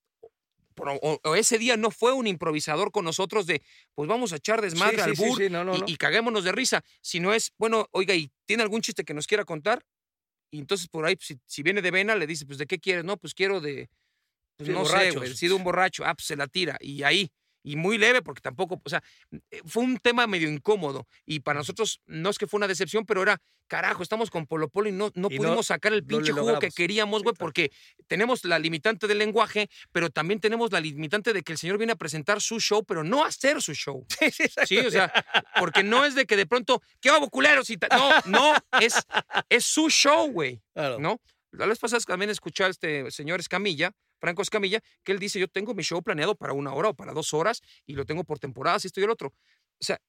[0.75, 3.62] o, ese día no fue un improvisador con nosotros de,
[3.95, 5.86] pues vamos a echar desmadre sí, al sí, bur sí, no, no, y, no.
[5.88, 9.45] y caguémonos de risa, sino es, bueno, oiga, ¿y tiene algún chiste que nos quiera
[9.45, 9.84] contar?
[10.51, 12.79] Y entonces por ahí, pues, si, si viene de vena, le dice, pues, ¿de qué
[12.79, 13.05] quieres?
[13.05, 13.89] No, pues quiero de,
[14.57, 16.03] pues, no sé, güey, sí, de un borracho.
[16.05, 16.77] Ah, pues se la tira.
[16.79, 17.31] Y ahí,
[17.63, 19.04] y muy leve, porque tampoco, o sea,
[19.52, 21.08] eh, fue un tema medio incómodo.
[21.26, 24.67] Y para nosotros, no es que fue una decepción, pero era, carajo, estamos con Polo
[24.67, 26.76] Polo y no, no Y no- pudimos sacar el no pinche jugo que logramos.
[26.76, 27.71] queríamos, güey, porque
[28.08, 31.93] tenemos la limitante del lenguaje, pero también tenemos la limitante de que el señor viene
[31.93, 34.06] a presentar su show, pero no a hacer su show.
[34.19, 34.67] Sí, sí, exacto.
[34.67, 35.12] Sí, o sea,
[35.60, 37.69] porque no es de que de pronto, ¿qué hago, culeros?
[37.69, 38.95] Y no, no, es,
[39.50, 41.00] es su show, güey, Claro.
[41.00, 41.21] ¿no?
[41.52, 45.49] La vez pasada también escuché a este señor Escamilla, Franco Escamilla, que él dice, yo
[45.49, 48.39] tengo mi show planeado para una hora o para dos horas y lo tengo por
[48.39, 49.34] temporadas, esto y el otro.
[49.79, 49.99] O sea,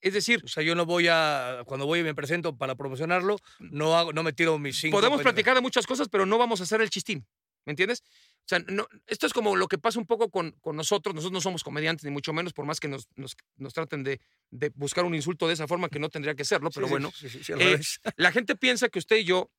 [0.00, 3.36] es decir, O sea, yo no voy a, cuando voy y me presento para promocionarlo,
[3.60, 4.96] no hago, no me tiro mis cinco.
[4.96, 5.32] podemos pendejadas.
[5.34, 7.26] platicar de muchas cosas, pero no vamos a hacer el chistín,
[7.64, 8.02] ¿me entiendes?
[8.40, 11.14] O sea, no, esto es como lo que pasa un poco con, con nosotros.
[11.14, 14.20] Nosotros no somos comediantes, ni mucho menos, por más que nos, nos, nos traten de,
[14.50, 17.10] de buscar un insulto de esa forma que no tendría que serlo, pero sí, bueno.
[17.14, 17.80] sí, sí, Eh,
[18.16, 19.50] la gente piensa que usted y yo,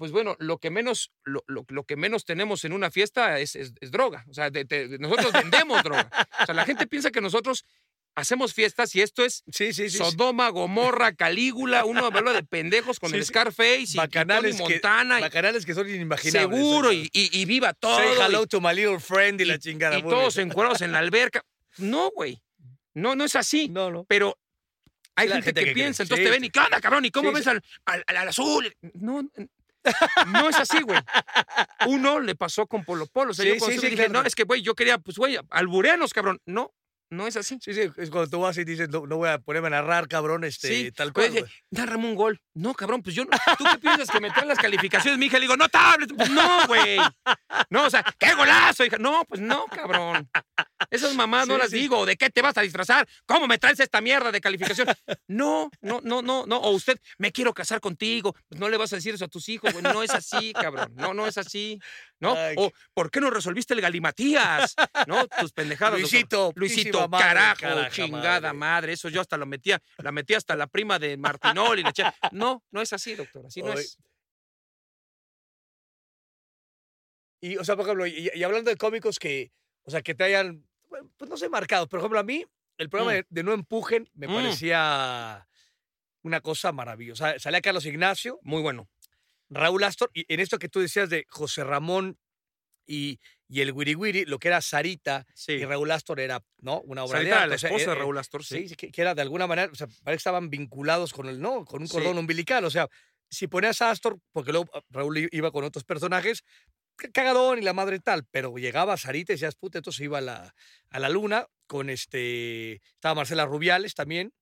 [0.00, 3.54] pues bueno, lo que menos, lo, lo- lo que menos tenemos en una fiesta es,
[3.54, 4.24] es- es droga.
[4.30, 6.10] O sea, de- de- nosotros vendemos droga.
[6.40, 7.66] O sea, la gente piensa que nosotros
[8.14, 9.90] hacemos fiestas y esto es Sí, sí, sí.
[9.90, 9.98] sí.
[9.98, 13.22] Sodoma, Gomorra, Calígula, uno habla de pendejos con el.
[13.26, 15.18] Scarface y Bacanales Tony que, Montana.
[15.18, 16.58] y- bacanales que son inimaginables.
[16.58, 17.98] seguro, y, y- y viva todo.
[17.98, 19.98] Say y- hello to my little friend y, la chingada.
[19.98, 20.48] y todos bien.
[20.48, 21.44] encuadrados en la alberca.
[21.76, 22.40] No, güey.
[22.94, 23.68] No, no es así.
[23.68, 24.04] No, no.
[24.04, 24.38] Pero
[25.14, 25.84] hay gente, gente que, que cree.
[25.84, 27.04] piensa, entonces te ven y ¿qué onda, cabrón?
[27.04, 28.74] ¿Y cómo ves al, al- al azul?
[28.94, 29.28] No,
[30.28, 30.98] no es así, güey.
[31.86, 33.30] Uno le pasó con Polo Polo.
[33.30, 34.12] O sea, Sí, yo sí, sí, dije, claro.
[34.12, 36.40] no, es que, güey, yo quería, pues, güey, albureanos, cabrón.
[36.46, 36.72] No,
[37.10, 37.58] no es así.
[37.60, 40.08] Sí, sí, es cuando tú vas y dices, no, no voy a ponerme a narrar,
[40.08, 41.32] cabrón, este, Sí, tal cual.
[41.32, 42.40] dice, Nárrame un gol.
[42.54, 43.30] No, cabrón, pues yo no.
[43.58, 45.18] ¿Tú qué piensas que me traen las calificaciones?
[45.18, 46.08] Mi hija le digo, no te hables.
[46.16, 46.98] Pues no, güey.
[47.68, 48.96] No, o sea, ¡qué golazo, hija!
[48.98, 50.28] No, pues no, cabrón.
[50.90, 51.78] Esas mamás no las sí.
[51.78, 52.06] digo.
[52.06, 53.06] ¿De qué te vas a disfrazar?
[53.26, 54.88] ¿Cómo me traes esta mierda de calificación?
[55.28, 56.56] No, no, no, no, no.
[56.58, 58.34] O usted, me quiero casar contigo.
[58.48, 59.82] Pues no le vas a decir eso a tus hijos, güey.
[59.82, 60.92] No es así, cabrón.
[60.96, 61.78] No, no es así.
[62.20, 62.34] ¿No?
[62.36, 64.74] Ay, O, ¿por qué no resolviste el galimatías?
[65.06, 65.26] ¿No?
[65.26, 65.98] Tus pendejadas.
[65.98, 68.58] Luisito, Luisito, madre, carajo, caraja chingada madre.
[68.58, 68.92] madre.
[68.92, 72.04] Eso yo hasta lo metía, la metía hasta la prima de Martinol y le eché.
[72.32, 73.46] No, no es así, doctor.
[73.46, 73.96] Así no es.
[77.42, 79.50] Y, o sea, por ejemplo, y, y hablando de cómicos que,
[79.84, 80.66] o sea, que te hayan,
[81.16, 81.88] pues no sé, marcados.
[81.88, 82.44] Por ejemplo, a mí,
[82.76, 83.14] el programa Mm.
[83.16, 84.34] de, de No Empujen me Mm.
[84.34, 85.46] parecía
[86.22, 87.38] una cosa maravillosa.
[87.38, 88.88] Salía Carlos Ignacio, Muy bueno.
[89.50, 92.18] Raúl Astor, y en esto que tú decías de José Ramón
[92.86, 95.52] y, y el Wiri Wiri, lo que era Sarita Sí.
[95.52, 96.80] y Raúl Astor era, ¿no?
[96.82, 98.68] Una obra Sarita de la o sea, esposa de eh, Raúl Astor, sí.
[98.68, 101.40] Sí, que, que era de alguna manera, o sea, parece que estaban vinculados con el,
[101.40, 101.64] ¿no?
[101.64, 101.94] Con un Sí.
[101.94, 102.64] cordón umbilical.
[102.64, 102.88] O sea,
[103.30, 106.42] si ponías a Astor, porque luego ah, Raúl iba con otros personajes,
[107.12, 110.54] cagadón y la madre tal, pero llegaba Sarita y decías, puta, entonces iba a la,
[110.90, 114.32] a la luna con este, estaba Marcela Rubiales también.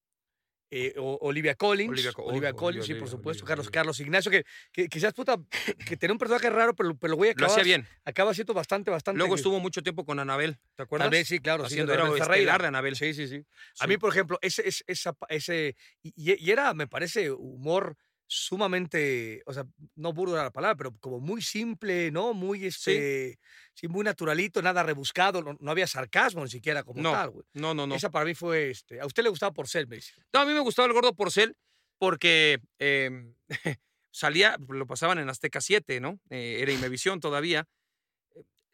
[0.70, 3.70] Eh, Olivia Collins, Olivia Olivia, Co- Collins, Olivia, sí, por supuesto, Olivia, Carlos.
[3.70, 4.44] Carlos Ignacio, que,
[5.00, 5.36] seas puta,
[5.86, 7.86] que tenía un personaje raro, pero, pero güey, Lo acaba, hacía bien.
[8.04, 9.18] acaba siendo bastante, bastante.
[9.18, 11.06] Luego estuvo mucho tiempo con Anabel, ¿te acuerdas?
[11.06, 12.96] También, sí, claro, sí, Haciendo de era Anabel estelar de Anabel.
[12.96, 13.44] Sí, sí, sí.
[13.80, 13.88] A Sí.
[13.88, 17.96] mí, por ejemplo, ese, ese, esa ese y era, me parece, humor
[18.28, 22.34] sumamente, o sea, no burdo era la palabra, pero como muy simple, ¿no?
[22.34, 23.38] Muy, este,
[23.72, 27.46] sí, muy naturalito, nada rebuscado, no, no había sarcasmo ni siquiera como No, tal, güey.
[27.54, 27.94] No, no, no.
[27.94, 30.12] Esa para mí fue, este, a usted le gustaba Porcel, me dice.
[30.32, 31.56] No, a mí me gustaba el gordo porcel
[31.96, 33.34] porque em,
[34.10, 36.20] salía, lo pasaban en Azteca 7, ¿no?
[36.28, 37.66] Eh, era Imevisión todavía.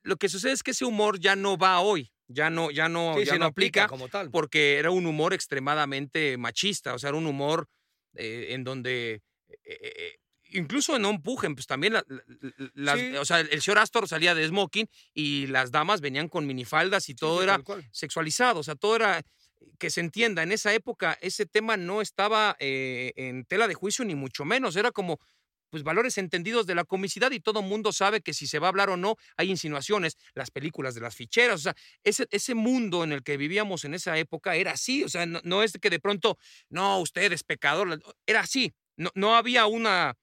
[0.02, 3.14] Lo que sucede es que ese humor ya no va hoy, ya no, ya no,
[3.18, 4.30] Sí, ya no aplica como tal.
[4.32, 7.68] porque era un humor extremadamente machista, o sea, era un humor
[8.16, 10.18] eh, en donde eh, eh,
[10.50, 13.16] incluso no empujen, pues también la- la- la- las- Sí.
[13.16, 17.12] o sea, el señor Astor salía de smoking y las damas venían con minifaldas y
[17.12, 17.60] Sí, todo sí, era
[17.92, 19.22] sexualizado, o sea, todo era
[19.78, 24.04] que se entienda, en esa época ese tema no estaba eh, en tela de juicio
[24.04, 25.18] ni mucho menos, era como
[25.70, 28.70] pues valores entendidos de la comicidad y todo mundo sabe que si se va a
[28.70, 33.02] hablar o no hay insinuaciones, las películas de las ficheras, o sea, ese, ese mundo
[33.02, 35.90] en el que vivíamos en esa época era así, o sea, no, no es que
[35.90, 40.14] de pronto, no, usted es pecador, era así, no, no había una,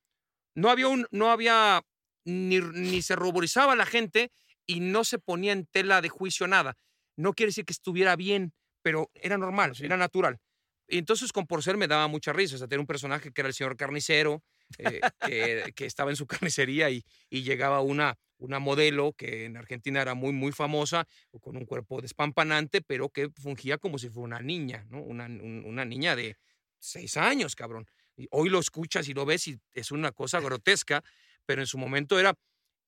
[0.55, 1.81] no había un, no había,
[2.25, 4.31] ni, ni se ruborizaba la gente
[4.65, 6.75] y no se ponía en tela de juicio nada.
[7.17, 9.85] No quiere decir que estuviera bien, pero era normal, Sí.
[9.85, 10.39] era natural.
[10.87, 13.47] Y entonces con Porcel me daba mucha risa, o sea, tenía un personaje que era
[13.47, 14.43] el señor carnicero,
[14.77, 19.55] eh, que, que estaba en su carnicería y, y llegaba una, una modelo que en
[19.57, 21.05] Argentina era muy, muy famosa,
[21.41, 25.01] con un cuerpo despampanante, pero que fungía como si fuera una niña, ¿no?
[25.01, 26.35] Una, un- una niña de
[26.79, 27.87] seis años, cabrón.
[28.31, 31.03] Hoy lo escuchas y lo ves y es una cosa grotesca,
[31.45, 32.33] pero en su momento era,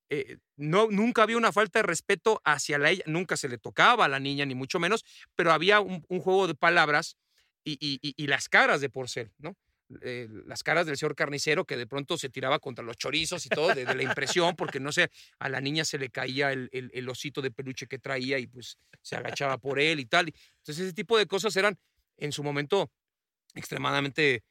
[0.09, 4.05] eh, no, nunca había una falta de respeto hacia la ella, nunca se le tocaba
[4.05, 5.03] a la niña, ni mucho menos,
[5.35, 7.17] pero había un, un juego de palabras
[7.63, 9.55] y, y- y- y las caras de Porcel, ¿no?
[10.01, 13.49] Eh, las caras del señor carnicero que de pronto se tiraba contra los chorizos y
[13.49, 16.69] todo, de, de la impresión, porque no sé, a la niña se le caía el,
[16.71, 20.33] el- el osito de peluche que traía y pues se agachaba por él y tal.
[20.59, 21.77] Entonces ese tipo de cosas eran
[22.17, 22.91] en su momento
[23.55, 24.43] extremadamente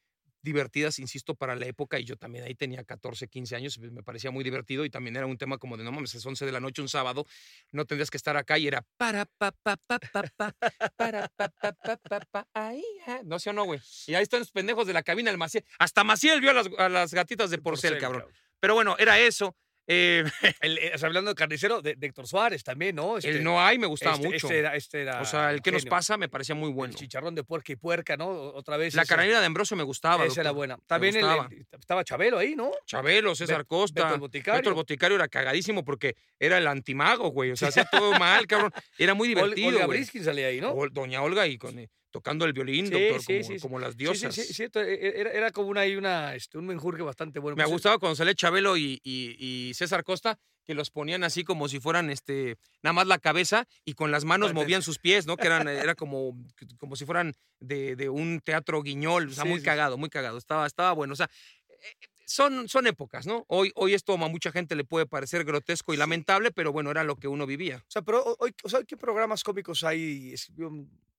[0.43, 4.29] divertidas, insisto, para la época, y yo también ahí tenía 14, 15 años, me parecía
[4.29, 6.59] muy divertido y también era un tema como de, no mames, es 11 de la
[6.59, 7.25] noche un sábado,
[7.71, 10.55] no tendrías que estar acá y era para pa pa pa pa pa
[10.95, 13.21] para pa pa pa pa pa ahí, ah.
[13.23, 13.79] no sé o no, güey.
[14.07, 16.69] Y ahí están los pendejos de la cabina, el Maciel, hasta Maciel vio a las,
[16.77, 18.25] a las gatitas de porcel, cabrón.
[18.59, 19.57] Pero bueno, era eso.
[19.87, 20.23] Eh,
[20.61, 23.17] El- eh, hablando de carnicero, de, de Héctor Suárez también, ¿no?
[23.17, 24.47] Este, el no hay me gustaba este- mucho.
[24.47, 26.91] Este era, este era o sea, el que nos pasa me parecía muy bueno.
[26.93, 28.29] El chicharrón de puerca y puerca, ¿no?
[28.29, 28.95] Otra vez.
[28.95, 30.25] La carabina de Ambrosio me gustaba.
[30.25, 30.77] Esa era buena.
[30.87, 32.71] También el- estaba Chabelo ahí, ¿no?
[32.85, 34.03] Chabelo, César Costa.
[34.03, 34.59] Beto el Boticario.
[34.59, 37.51] Beto el Boticario era cagadísimo porque era el antimago, güey.
[37.51, 38.71] O sea, hacía todo mal, cabrón.
[38.97, 39.67] Era muy divertido.
[39.69, 39.99] Olga güey.
[39.99, 40.73] Briskin salía ahí, ¿no?
[40.91, 43.97] Doña Olga y con, eh, tocando el violín, Sí, doctor, sí, como, sí, como las
[43.97, 44.35] diosas.
[44.35, 44.79] sí, sí, cierto.
[44.79, 47.55] e- e- Era, era como una, una, este, un menjurje bastante bueno.
[47.57, 51.43] Me Pues, gustaba cuando salía Chabelo y, y- y César Costa, que los ponían así
[51.43, 55.25] como si fueran este, nada más la cabeza y con las manos movían sus pies,
[55.25, 55.35] ¿no?
[55.37, 56.37] Que eran, era como,
[56.77, 60.37] como si fueran de, de un teatro guiñol, o sea, muy cagado, muy cagado.
[60.37, 61.13] Estaba, estaba bueno.
[61.13, 61.29] O sea,
[61.69, 63.43] eh, son, son épocas, ¿no?
[63.49, 67.03] Hoy, hoy esto a mucha gente le puede parecer grotesco y lamentable, pero bueno, era
[67.03, 67.77] lo que uno vivía.
[67.87, 70.31] O sea, pero ho- hoy, o sea, ¿qué programas cómicos hay?
[70.33, 70.71] Es- yo-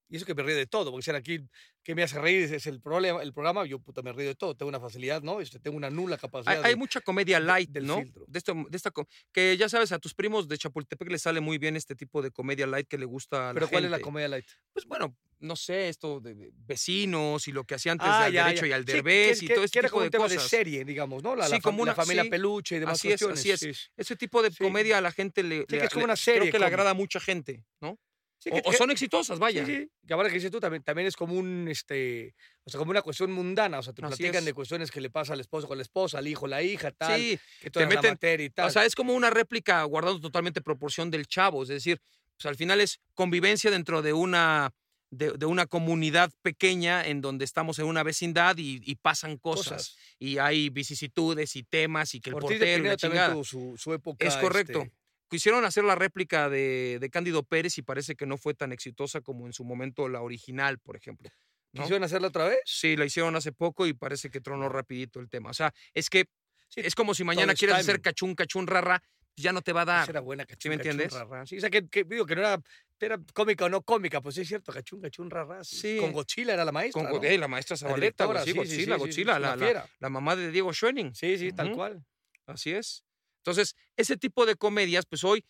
[0.09, 1.41] y eso que me río de todo, porque ser aquí,
[1.83, 4.35] que me hace reír es, es el problema, el programa, yo puta me río de
[4.35, 5.41] todo, tengo una facilidad, ¿no?
[5.41, 6.63] Este, tengo una nula capacidad.
[6.65, 8.01] hay de- mucha comedia light, del ¿no?
[8.01, 8.25] filtro.
[8.29, 8.93] De, esto, de esta,
[9.33, 12.31] que ya sabes, a tus primos de Chapultepec les sale muy bien este tipo de
[12.31, 14.47] comedia light que le gusta a la pero ¿cuál es la comedia light?
[14.73, 18.33] pues bueno, no sé, esto de vecinos y lo que hacía antes Ah, de al
[18.33, 18.69] ya, derecho ya.
[18.69, 20.11] y al Sí, que- derbez que- y todo que este era tipo como de un
[20.13, 20.43] tema cosas.
[20.43, 21.37] de serie, digamos, ¿no?
[21.37, 23.41] La, Sí, la, como la una- familia sí, peluche y demás así es, cuestiones.
[23.41, 23.61] así es.
[23.61, 23.91] sí, sí.
[23.97, 24.57] Ese tipo de Sí.
[24.59, 26.91] comedia a la gente le, que le- es como una serie creo que le agrada
[26.91, 27.99] a mucha gente, ¿no?
[28.45, 29.65] Sí, O, que- o que- son exitosas, vaya.
[29.65, 29.91] Sí, sí.
[30.07, 33.01] Que ahora que dices tú, también, también es como un, este, o sea, como una
[33.01, 33.79] cuestión mundana.
[33.79, 34.45] O sea, te Así platican es.
[34.45, 37.19] de cuestiones que le pasa al esposo con la esposa, al hijo, la hija, tal.
[37.19, 38.67] Sí, que te la meten- materia y tal.
[38.69, 41.99] o sea, es como una réplica guardando totalmente proporción del chavo, es decir,
[42.37, 44.73] pues al final es convivencia dentro de una
[45.11, 49.67] de, de una comunidad pequeña en donde estamos en una vecindad y, y pasan cosas,
[49.69, 49.97] Cosas.
[50.19, 53.45] y hay vicisitudes y temas y que el Ortiz de portero y la chingada.
[53.45, 54.27] su, su época.
[54.27, 54.81] Es correcto.
[54.83, 54.93] este,
[55.29, 59.21] Quisieron hacer la réplica de, de Cándido Pérez y parece que no fue tan exitosa
[59.21, 61.29] como en su momento la original, por ejemplo.
[61.73, 61.83] ¿no?
[61.83, 62.61] ¿Quisieron hacerla otra vez?
[62.67, 65.51] Sí, la hicieron hace poco y parece que tronó rapidito el tema.
[65.51, 66.27] O sea, es que
[66.69, 68.03] Sí, es como si mañana es quieres hacer timing.
[68.03, 69.01] cachún, cachún, rara,
[69.37, 70.11] ya no te va a Esa dar.
[70.11, 71.13] era buena, cachún, me cachún, entiendes?
[71.13, 71.47] rarra.
[71.47, 72.61] Sí, o sea, que, que digo que no era,
[73.01, 75.63] era cómica o no cómica, pues sí es cierto, cachún, cachún, rarra.
[75.63, 75.99] Sí.
[76.01, 78.57] Con Godzilla era la maestra, Con eh, la maestra La Zabaleta, directora, sí, sí, sí,
[78.59, 81.15] Godzilla, sí, sí, Godzilla, la, la- la mamá de Diego Schoening.
[81.15, 82.05] Sí, sí, tal cual.
[82.47, 83.04] Así es.
[83.45, 85.45] Entonces, ese tipo de comedias, pues hoy,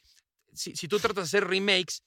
[0.53, 2.03] si, si tú tratas de hacer remakes,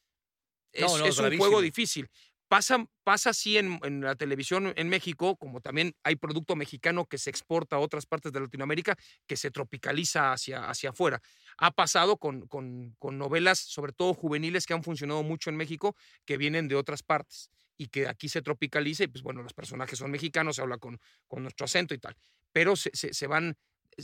[0.74, 2.10] es, No, no, es un juego difícil.
[2.50, 7.18] Pasa, pasa así en, en la televisión en México, como también hay producto mexicano que
[7.18, 8.96] se exporta a otras partes de Latinoamérica,
[9.28, 11.22] que se tropicaliza hacia, hacia afuera.
[11.58, 15.96] Ha pasado con, con, con novelas, sobre todo juveniles, que han funcionado mucho en México,
[16.26, 20.00] que vienen de otras partes y que aquí se tropicaliza y pues bueno, los personajes
[20.00, 22.16] son mexicanos, se habla con, con nuestro acento y tal.
[22.54, 23.56] pero se, se- se van,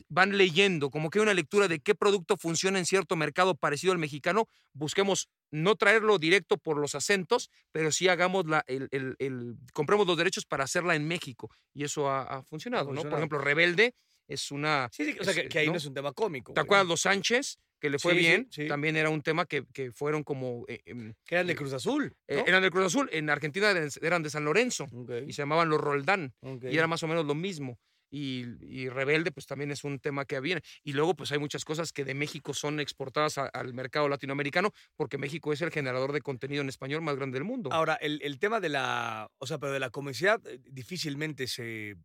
[0.10, 3.94] van leyendo, como que hay una lectura de qué producto funciona en cierto mercado parecido
[3.94, 4.48] al mexicano.
[4.74, 10.08] Busquemos no traerlo directo por los acentos, pero sí hagamos la, el, el- el- compremos
[10.08, 11.50] los derechos para hacerla en México.
[11.74, 13.04] Y eso ha, ha funcionado, ¿no?
[13.04, 13.94] Por ejemplo, Rebelde
[14.28, 14.90] es una...
[14.92, 15.78] Sí, sí, o sea, es, que, que ahí no ¿no?
[15.78, 16.54] es un tema cómico.
[16.54, 17.60] ¿Te acuerdas los Sánchez?
[17.80, 18.48] Que le fue Sí, bien.
[18.50, 18.68] sí.
[18.70, 20.64] También era un tema que, que fueron como...
[20.70, 22.16] eh, em, Que eran de Cruz Azul.
[22.28, 22.44] eh, ¿no?
[22.48, 23.10] eran del Cruz Azul.
[23.12, 23.70] En Argentina
[24.02, 24.88] eran- de San Lorenzo.
[25.28, 26.34] Y se llamaban los Roldán.
[26.62, 27.78] Y era más o menos lo mismo.
[28.16, 30.62] Y, y Rebelde, pues también es un tema que viene.
[30.84, 34.72] Y luego, pues hay muchas cosas que de México son exportadas a- al mercado latinoamericano,
[34.96, 37.74] porque México es el generador de contenido en español más grande del mundo.
[37.74, 41.96] Ahora, el, el tema de la, o sea, pero de la comicidad eh, difícilmente se,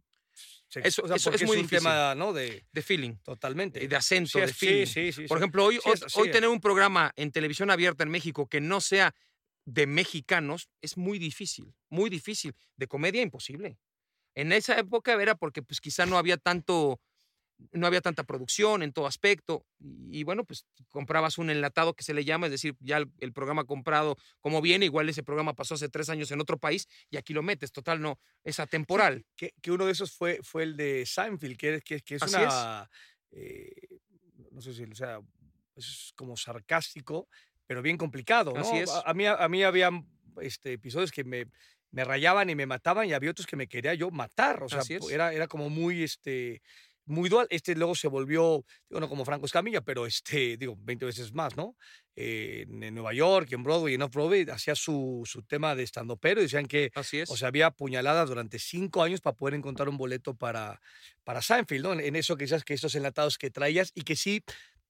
[0.68, 1.78] se- Eso- o sea, eso es muy un difícil.
[1.80, 2.32] tema, ¿no?
[2.32, 3.86] De de feeling, totalmente.
[3.86, 4.86] de acento, Sí, de es- feeling.
[4.86, 5.26] Sí, sí, sí.
[5.28, 6.32] Por ejemplo, hoy, hoy, es hoy eh.
[6.32, 9.14] tener un programa en televisión abierta en México que no sea
[9.66, 12.54] de mexicanos es muy difícil, muy difícil.
[12.76, 13.76] De comedia, imposible.
[14.38, 17.00] En esa época era porque pues quizá no había tanto,
[17.72, 19.66] no había tanta producción en todo aspecto.
[19.80, 23.32] Y, bueno, pues comprabas un enlatado que se le llama, es decir, ya el, el
[23.32, 27.16] programa comprado como viene, igual ese programa pasó hace tres años en otro país y
[27.16, 29.26] aquí lo metes, total, no, es atemporal.
[29.34, 32.36] que, que uno de esos fue, fue el de Seinfeld, que, que, que es Así
[32.36, 32.88] una.
[33.32, 33.72] eh,
[34.52, 35.18] no sé si, o sea,
[35.74, 37.28] es como sarcástico,
[37.66, 38.52] pero bien complicado.
[38.52, 38.60] ¿no?
[38.60, 38.88] Así es.
[38.90, 39.90] A, a mí, a mí había
[40.40, 41.46] este, episodios que me,
[41.90, 44.62] me rayaban y me mataban, y había otros que me quería yo matar.
[44.62, 46.02] O sea, era, era como muy.
[46.02, 46.62] Este,
[47.08, 47.46] muy dual.
[47.50, 51.56] Este luego se volvió, digo, no como Franco Escamilla, pero este, digo, 20 veces más,
[51.56, 51.76] ¿no?
[52.14, 56.40] Eh, en, Nueva York, en Broadway, en Off-Broadway, hacía su, su tema de estando pero
[56.40, 57.30] decían que Así es.
[57.30, 60.80] o sea, había puñaladas durante cinco años para poder encontrar un boleto para,
[61.24, 61.92] para Seinfeld, ¿no?
[61.92, 64.42] En, en eso que decías que estos enlatados que traías y que sí,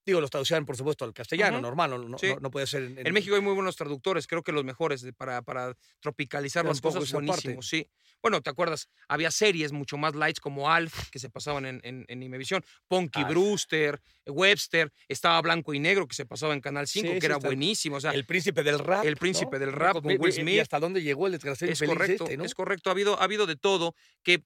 [0.09, 2.27] digo, los traducían, por supuesto, al castellano, normal, no, no, Sí.
[2.27, 5.01] no- no puede ser en, En México hay muy buenos traductores, creo que los mejores
[5.01, 7.87] de- para, para tropicalizar las cosas buenísimos, sí.
[8.21, 8.89] Bueno, ¿te acuerdas?
[9.07, 13.21] Había series mucho más lights como Alf, que se pasaban en, en, en Imevisión, Punky
[13.21, 13.29] Alf.
[13.29, 17.25] Brewster, Webster, estaba Blanco y Negro, que se pasaba en Canal 5, Sí, que sí,
[17.25, 17.95] era está- buenísimo.
[17.95, 19.05] O sea, El príncipe del rap.
[19.05, 19.59] El príncipe ¿no?
[19.65, 20.55] del rap con Will Smith.
[20.55, 22.43] Y hasta dónde llegó el desgraciado es infeliz correcto, este, ¿no?
[22.43, 22.89] es correcto.
[22.89, 24.43] Ha habido, ha habido de todo que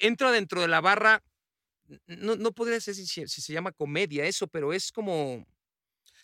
[0.00, 1.22] entra dentro de la barra.
[2.06, 5.46] No, no podría ser si, si se llama comedia eso, pero es como.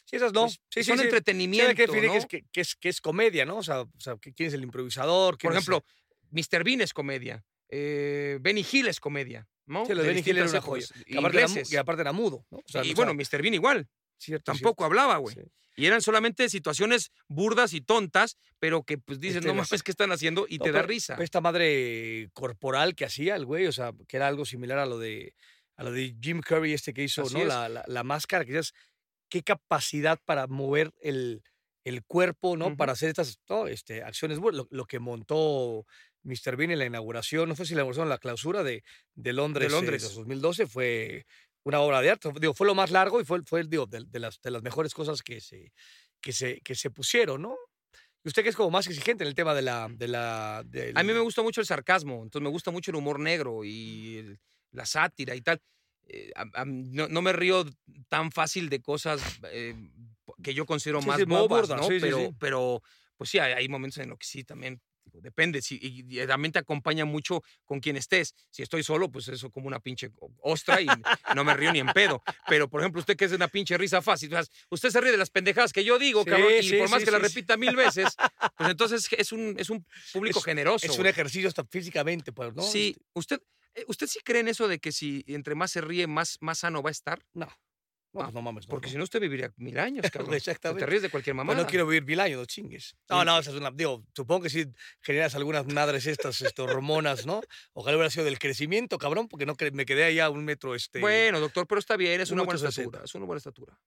[0.05, 0.43] Sí, esas no.
[0.43, 1.05] pues, sí, son sí.
[1.05, 1.75] Entretenimiento.
[1.75, 1.93] que ¿no?
[1.93, 3.59] que, es, que, es, que es comedia, ¿no?
[3.59, 5.35] O sea, o sea, quién es el improvisador.
[5.35, 5.85] Por quién es- ejemplo,
[6.31, 6.65] Mr.
[6.65, 7.45] Bean es comedia.
[7.69, 9.49] Eh, Benny Hill es comedia.
[9.67, 9.87] ¿no?
[9.87, 10.87] Sí, lo de Benny Hill era una joya.
[11.07, 11.39] Que aparte,
[11.71, 12.59] era, aparte mudo, ¿no?
[12.59, 13.43] O sea, y o sea, bueno, Mr.
[13.43, 13.89] Bean igual.
[14.23, 14.85] Cierto, Tampoco cierto.
[14.85, 15.35] hablaba, güey.
[15.37, 15.43] Sí.
[15.75, 19.91] Y eran solamente situaciones burdas y tontas, pero que pues dices, Este, no mames, ¿qué
[19.91, 20.47] están haciendo?
[20.49, 21.15] Y No, te da risa.
[21.19, 24.99] Esta madre corporal que hacía el güey, o sea, que era algo similar a lo
[24.99, 25.35] de,
[25.77, 27.45] a lo de Jim Curry, este que hizo, Así ¿no?
[27.45, 28.75] La, la, la máscara, que dices,
[29.31, 31.43] qué capacidad para mover el,
[31.85, 32.77] el cuerpo, ¿no?
[32.77, 33.67] Para hacer estas ¿no?
[33.67, 34.39] este, acciones.
[34.39, 35.87] Lo, lo que montó
[36.23, 36.57] Mr.
[36.57, 39.75] Bean en la inauguración, no fue si la inauguración la clausura de, de Londres, De
[39.75, 40.05] Londres.
[40.05, 41.25] eh, 2012, fue
[41.65, 42.31] una obra de arte.
[42.41, 44.95] Digo, fue lo más largo y fue, fue digo, de, de las, de las mejores
[44.95, 45.73] cosas que se,
[46.21, 47.57] que se, que se pusieron, ¿no?
[48.25, 49.89] Y usted que es como más exigente en el tema de la...
[49.91, 52.97] De la del- A mí me gusta mucho el sarcasmo, entonces me gusta mucho el
[52.97, 55.61] humor negro y el- la sátira y tal.
[56.09, 57.65] Eh, a- a- no, no me río
[58.09, 59.21] tan fácil de cosas
[59.51, 59.75] eh,
[60.43, 61.83] que yo considero Sí, más sí, más bobas, ¿no?
[61.85, 62.83] sí, pero, pero,
[63.17, 64.81] pues sí, hay, hay momentos en los que sí también.
[65.13, 68.35] Digo, Depende, si, y, y también te acompaña mucho con quien estés.
[68.51, 70.87] Si estoy solo, pues eso como una pinche ostra y
[71.35, 72.23] no me río ni en pedo.
[72.49, 74.31] Pero, por ejemplo, usted que es una pinche risa fácil,
[74.71, 77.01] usted se ríe de las pendejadas que yo digo, Sí, cabrón, y sí, por más
[77.01, 78.15] sí, que la repita mil veces,
[78.57, 80.87] pues entonces es un, es un público Es- generoso.
[80.87, 82.63] Es un ejercicio hasta físicamente, pues, ¿no?
[82.63, 83.41] Sí, Este, usted,
[83.75, 86.59] eh, ¿usted sí cree en eso de que si entre más se ríe, más, más
[86.61, 87.23] sano va a estar?
[87.33, 87.49] No.
[88.15, 88.67] No, Ah, pues no mames.
[88.67, 88.91] no, Porque no.
[88.93, 90.35] si no, usted viviría mil años, cabrón.
[90.35, 90.85] Exactamente.
[90.85, 91.63] Te ríes de cualquier Pues mamada.
[91.63, 92.95] no quiero vivir mil años, no chingues.
[93.09, 93.71] No, no, esa es una.
[93.71, 94.67] Digo, supongo que sí
[95.01, 97.41] generas algunas madres estas este, hormonas, ¿no?
[97.73, 100.75] Ojalá hubiera sido del crecimiento, cabrón, porque no me quedé ahí a un metro.
[100.75, 101.01] Este...
[101.01, 103.03] Bueno, doctor, pero está bien, es un una buena estatura.
[103.05, 103.79] Es una buena estatura.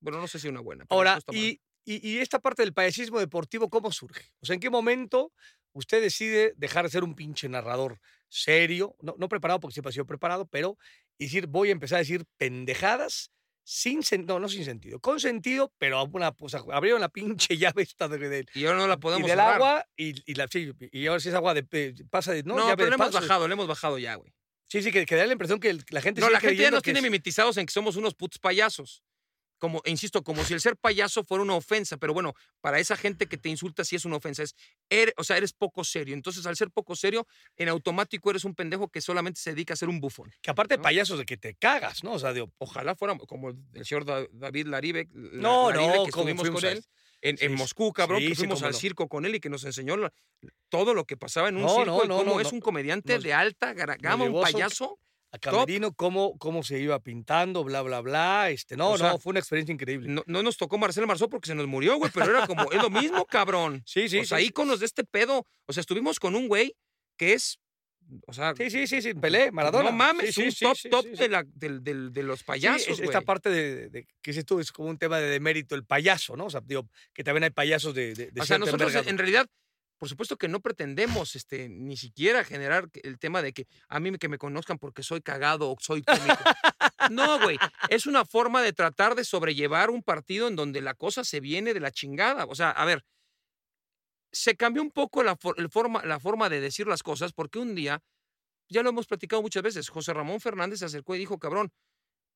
[0.00, 0.84] Bueno, no sé si una buena.
[0.86, 4.32] pero Ahora, y, y esta parte del payasismo deportivo, ¿cómo surge?
[4.40, 5.32] O sea, ¿en qué momento
[5.72, 8.96] usted decide dejar de ser un pinche narrador serio?
[9.00, 10.76] No, no preparado, porque siempre ha sido preparado, pero
[11.18, 13.30] decir, voy a empezar a decir pendejadas
[13.64, 16.34] sin sentido, no, no sin sentido, con sentido, pero una,
[16.72, 19.54] abrieron la pinche llave esta de, de- Y ahora no la y podemos del cerrar.
[19.54, 21.62] agua y, y la sí, y ahora sí es agua de
[22.10, 23.20] pasa de no, No, llave pero de le hemos paso.
[23.20, 24.32] bajado, le hemos bajado ya, güey.
[24.68, 26.54] Sí, sí, que, que da la impresión que el- la gente No, sigue la gente
[26.54, 29.02] ya creyendo nos que tiene es- mimetizados en que somos unos putos payasos.
[29.60, 33.26] Como, insisto, como si el ser payaso fuera una ofensa, pero bueno, para esa gente
[33.26, 34.56] que te insulta sí es una ofensa, es,
[34.88, 36.14] eres- o sea, eres poco serio.
[36.14, 39.76] Entonces, al ser poco serio, en automático eres un pendejo que solamente se dedica a
[39.76, 40.32] ser un bufón.
[40.42, 40.82] que aparte de ¿no?
[40.82, 42.14] payasos de que te cagas, ¿no?
[42.14, 46.08] O sea, Ojalá fuéramos como el señor Da- David Laribe, la- No, Laribe, no, que
[46.10, 46.82] estuvimos con él
[47.20, 47.54] en, sí, en.
[47.54, 48.78] Moscú, cabrón, Sí, que fuimos al no.
[48.78, 49.94] circo con él y que nos enseñó
[50.70, 53.34] todo lo que pasaba en un No, circo no, y cómo es un comediante de
[53.34, 54.98] alta gama, un payaso.
[55.32, 58.50] A Camerino, cómo, cómo se iba pintando, bla, bla, bla.
[58.50, 60.08] Este, no, O sea, no, fue una experiencia increíble.
[60.08, 62.82] No, no nos tocó Marcelo Marzó porque se nos murió, güey, pero era como, es
[62.82, 63.82] lo mismo, cabrón.
[63.86, 65.46] Sí, sí, o sea, sí, íconos de este pedo.
[65.66, 66.74] O sea, estuvimos con un güey
[67.16, 67.60] que es,
[68.26, 69.90] o sea, Sí, sí, sí, sí, Pelé, Maradona.
[69.90, 71.04] no mames, Sí, un top, top.
[71.06, 74.98] De, la, de los payasos, es- esta parte de, que dices tú es como un
[74.98, 76.46] tema de demérito, el payaso, ¿no?
[76.46, 79.46] O sea, digo, que también hay payasos de, O sea, nosotros en realidad,
[80.00, 84.16] por supuesto que no pretendemos este, ni siquiera generar el tema de que a mí
[84.16, 86.42] que me conozcan porque soy cagado o soy cómico.
[87.10, 87.58] No, güey.
[87.90, 91.74] Es una forma de tratar de sobrellevar un partido en donde la cosa se viene
[91.74, 92.46] de la chingada.
[92.46, 93.04] O sea, a ver,
[94.32, 97.58] se cambió un poco la, for- el forma, la forma de decir las cosas porque
[97.58, 98.02] un día,
[98.70, 101.74] ya lo hemos platicado muchas veces, José Ramón Fernández se acercó y dijo, cabrón,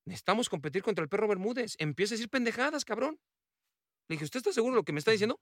[0.07, 1.77] necesitamos competir contra el perro Bermúdez.
[1.79, 3.19] Empieza a decir pendejadas, cabrón.
[4.09, 5.41] Le dije, ¿usted está seguro de lo que me está diciendo?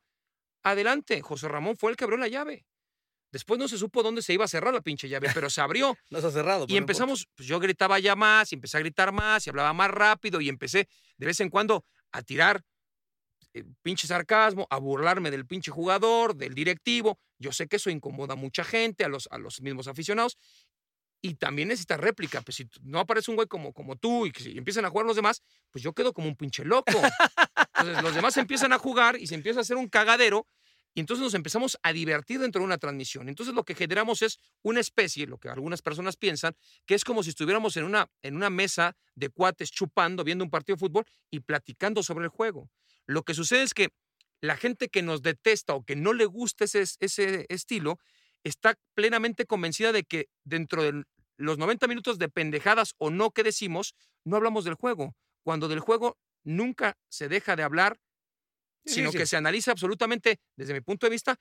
[0.62, 2.66] Adelante, José Ramón fue el que abrió la llave.
[3.32, 5.96] Después no se supo dónde se iba a cerrar la pinche llave, pero se abrió.
[6.10, 6.66] No se ha cerrado.
[6.68, 9.90] Y empezamos, pues yo gritaba ya más, y empecé a gritar más, y hablaba más
[9.90, 12.62] rápido, y empecé de vez en cuando a tirar
[13.54, 17.18] eh, pinche sarcasmo, a burlarme del pinche jugador, del directivo.
[17.38, 20.36] Yo sé que eso incomoda a mucha gente, a los, a los mismos aficionados.
[21.22, 22.42] Y también necesita réplica.
[22.42, 25.06] Pues si no aparece un güey como, como tú y que si empiezan a jugar
[25.06, 26.92] los demás, pues yo quedo como un pinche loco.
[27.84, 30.46] Los demás empiezan a jugar y se empieza a hacer un cagadero.
[30.94, 33.28] Y entonces nos empezamos a divertir dentro de una transmisión.
[33.28, 36.54] Entonces lo que generamos es una especie, lo que algunas personas piensan,
[36.84, 40.50] que es como si estuviéramos en una, en una mesa de cuates chupando, viendo un
[40.50, 42.68] partido de fútbol y platicando sobre el juego.
[43.06, 43.88] Lo que sucede es que
[44.42, 47.98] la gente que nos detesta o que no le gusta ese, ese estilo
[48.44, 51.04] está plenamente convencida de que dentro de
[51.38, 55.14] los 90 minutos de pendejadas o no que decimos, no hablamos del juego.
[55.42, 57.98] Cuando del juego nunca se deja de hablar,
[58.84, 59.18] Sí, sino sí.
[59.18, 61.36] que se analiza absolutamente, desde mi punto de vista,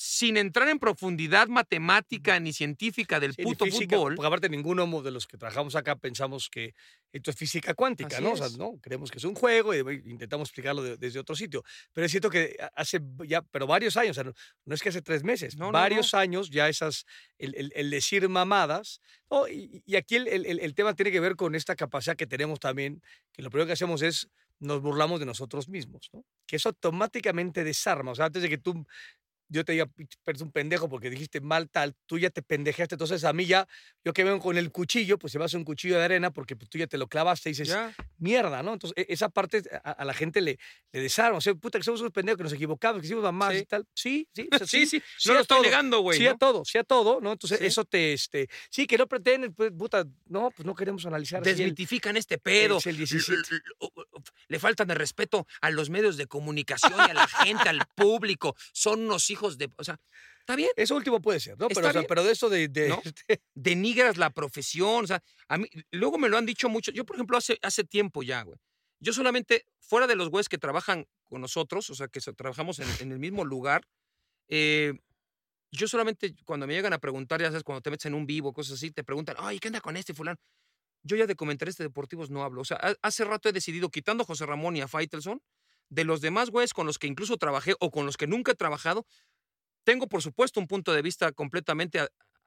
[0.00, 4.14] sin entrar en profundidad matemática ni científica del Sí, puto física, fútbol.
[4.14, 6.72] Porque aparte ninguno de los que trabajamos acá pensamos que
[7.12, 8.30] esto es física cuántica, ¿no?
[8.32, 8.56] O sea, es.
[8.56, 11.64] no, creemos que es un juego y intentamos explicarlo de- desde otro sitio.
[11.92, 14.32] Pero es cierto que hace ya, pero varios años, o sea, no,
[14.66, 17.04] no es que hace tres meses, No, no, varios años ya esas,
[17.36, 19.48] el, el- el decir mamadas, ¿no?
[19.48, 23.02] Y, y aquí el- el tema tiene que ver con esta capacidad que tenemos también,
[23.32, 24.28] que lo primero que hacemos es
[24.60, 26.24] nos burlamos de nosotros mismos, ¿no?
[26.44, 28.84] Que eso automáticamente desarma, o sea, antes de que tú
[29.48, 32.94] yo te diga, "Pinche, eres un pendejo porque dijiste mal tal, tú ya te pendejaste.
[32.94, 33.66] Entonces a mí ya,
[34.04, 36.56] yo que vengo con el cuchillo, pues se me hace un cuchillo de arena porque
[36.56, 37.76] pues, tú ya te lo clavaste y dices,
[38.18, 38.72] mierda, ¿no?
[38.74, 40.58] Entonces e- esa parte a, a la gente le,
[40.92, 41.38] le desarma.
[41.38, 43.58] O sea, puta, que somos unos pendejos, que nos equivocamos, que hicimos mamás Sí.
[43.60, 43.86] y tal.
[43.94, 45.64] Sí, sí, o sea, Sí, sí, sí no lo estoy todo.
[45.64, 46.18] negando, güey.
[46.18, 46.30] Sí ¿no?
[46.30, 47.32] a todo, sí a todo, ¿no?
[47.32, 51.42] Entonces eso te, este, sí, que no pretenden, pues, puta, no, pues no queremos analizar.
[51.42, 52.78] Desmitifican este pedo.
[52.78, 53.32] es el 17.
[53.32, 57.14] L- l- o- o- Le faltan de respeto a los medios de comunicación y a
[57.14, 58.56] la gente, al público.
[58.72, 59.70] Son unos hijos de.
[59.76, 59.98] O sea,
[60.40, 60.70] está bien.
[60.76, 61.68] Eso último puede ser, ¿no?
[61.68, 63.00] Pero, o sea, pero de eso de, de- ¿No?
[63.54, 65.04] denigras la profesión.
[65.04, 66.90] O sea, a mí, luego me lo han dicho mucho.
[66.92, 68.58] Yo, por ejemplo, hace, hace tiempo ya, güey.
[69.00, 72.88] Yo solamente, fuera de los güeyes que trabajan con nosotros, o sea, que trabajamos en,
[73.00, 73.86] en el mismo lugar,
[74.48, 74.94] eh,
[75.70, 78.52] yo solamente cuando me llegan a preguntar, ya sabes, cuando te metes en un vivo,
[78.52, 80.38] cosas así, te preguntan, ay, ¿qué anda con este fulano?
[81.04, 82.62] Yo ya de comentaristas deportivos no hablo.
[82.62, 85.40] O sea, ha- hace rato he decidido, quitando a José Ramón y a Faitelson,
[85.90, 88.54] de los demás güeyes con los que incluso trabajé o con los que nunca he
[88.54, 89.06] trabajado,
[89.84, 92.00] tengo, por supuesto, un punto de vista completamente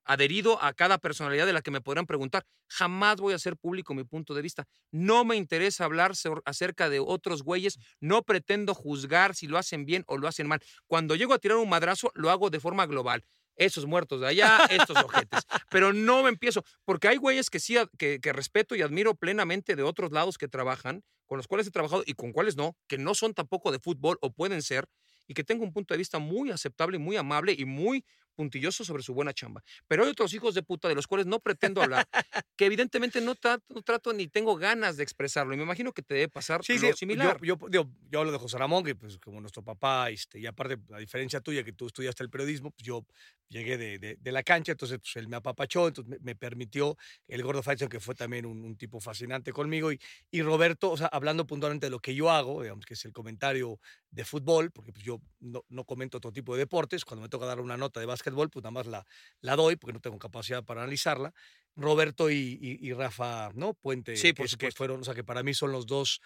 [0.05, 2.45] adherido a cada personalidad de la que me podrán preguntar.
[2.67, 4.65] Jamás voy a hacer público mi punto de vista.
[4.91, 6.13] No me interesa hablar
[6.45, 7.77] acerca de otros güeyes.
[7.99, 10.61] No pretendo juzgar si lo hacen bien o lo hacen mal.
[10.87, 13.23] Cuando llego a tirar un madrazo, lo hago de forma global.
[13.55, 15.41] Esos muertos de allá, estos ojetes.
[15.69, 19.75] Pero no me empiezo, porque hay güeyes que sí, que, que respeto y admiro plenamente
[19.75, 22.97] de otros lados que trabajan, con los cuales he trabajado y con cuales no, que
[22.97, 24.87] no son tampoco de fútbol o pueden ser,
[25.27, 28.05] y que tengo un punto de vista muy aceptable muy amable y muy
[28.35, 29.63] puntilloso sobre su buena chamba.
[29.87, 32.05] Pero hay otros hijos de puta de los cuales no pretendo hablar,
[32.57, 35.53] que evidentemente no trato, no trato ni tengo ganas de expresarlo.
[35.53, 37.39] Y me imagino que te debe pasar Sí, lo sí, yo- similar.
[37.43, 40.77] Yo, digo, yo hablo de José Ramón, que pues como nuestro papá, este, y aparte,
[40.93, 43.05] a diferencia tuya, que tú estudiaste el periodismo, pues yo
[43.49, 46.97] llegué de, de- de la cancha, entonces pues, él me apapachó, entonces me, me permitió
[47.27, 49.99] el gordo Faison, que fue también un, un tipo fascinante conmigo, y,
[50.31, 53.11] y Roberto, o sea, hablando puntualmente de lo que yo hago, digamos que es el
[53.11, 53.79] comentario
[54.09, 57.45] de fútbol, porque pues, yo no, no comento otro tipo de deportes, cuando me toca
[57.45, 59.05] dar una nota de básquetbol, pues nada más la,
[59.41, 61.31] la doy, porque no tengo capacidad para analizarla.
[61.75, 63.73] Roberto y, y- y Rafa, ¿no?
[63.75, 64.77] Puente, Sí, que, por que supuesto.
[64.77, 66.19] fueron, o sea, que para mí son los dos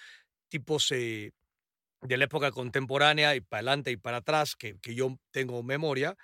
[0.50, 1.32] tipos eh,
[2.02, 6.16] de la época contemporánea y para adelante y para atrás, que, que yo tengo memoria,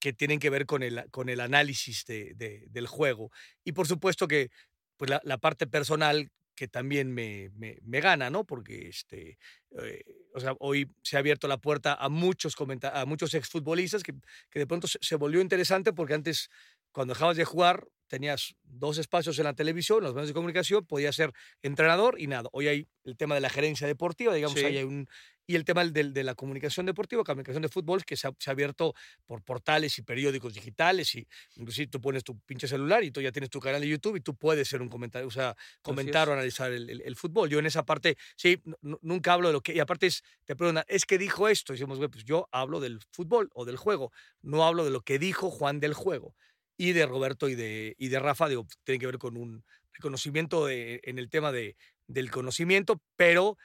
[0.00, 3.30] que tienen que ver con el, con el análisis de- de- del juego.
[3.64, 4.50] Y por supuesto que
[4.98, 8.44] pues la, la parte personal que también me, me, me gana, ¿no?
[8.44, 9.38] Porque este,
[9.80, 10.02] eh,
[10.34, 12.56] o sea, hoy se ha abierto la puerta a muchos,
[12.92, 14.14] a muchos exfutbolistas que,
[14.50, 16.48] que de pronto se, se volvió interesante porque antes,
[16.92, 21.14] cuando dejabas de jugar, tenías dos espacios en la televisión, los medios de comunicación, podías
[21.16, 21.32] ser
[21.62, 22.48] entrenador y nada.
[22.52, 24.64] Hoy hay el tema de la gerencia deportiva, digamos, Sí.
[24.64, 25.08] hay un...
[25.48, 28.50] Y el tema del- de, la comunicación deportiva, comunicación de fútbol, que se ha, se
[28.50, 28.94] ha abierto
[29.26, 33.30] por portales y periódicos digitales y inclusive tú pones tu pinche celular y tú ya
[33.30, 36.32] tienes tu canal de YouTube y tú puedes ser un comentario, o sea, comentar o
[36.32, 37.48] analizar el, el- el fútbol.
[37.48, 39.72] Yo en esa parte, sí, nu- nu- nunca hablo de lo que...
[39.72, 41.72] Y aparte es, te preguntan, es que dijo esto.
[41.72, 44.10] Y decimos, güey, pues yo hablo del fútbol o del juego,
[44.42, 46.34] no hablo de lo que dijo Juan del juego
[46.76, 50.66] y de Roberto y de, y de Rafa, digo, tiene que ver con un reconocimiento
[50.66, 53.56] de- en el tema de, del conocimiento, pero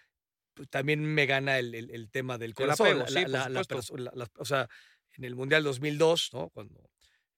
[0.53, 2.87] pues, también me gana el, el- el tema del El corazón.
[2.87, 4.67] apego, la- sí, la- la- la- o sea,
[5.17, 6.49] en el Mundial 2002, ¿no?
[6.49, 6.89] cuando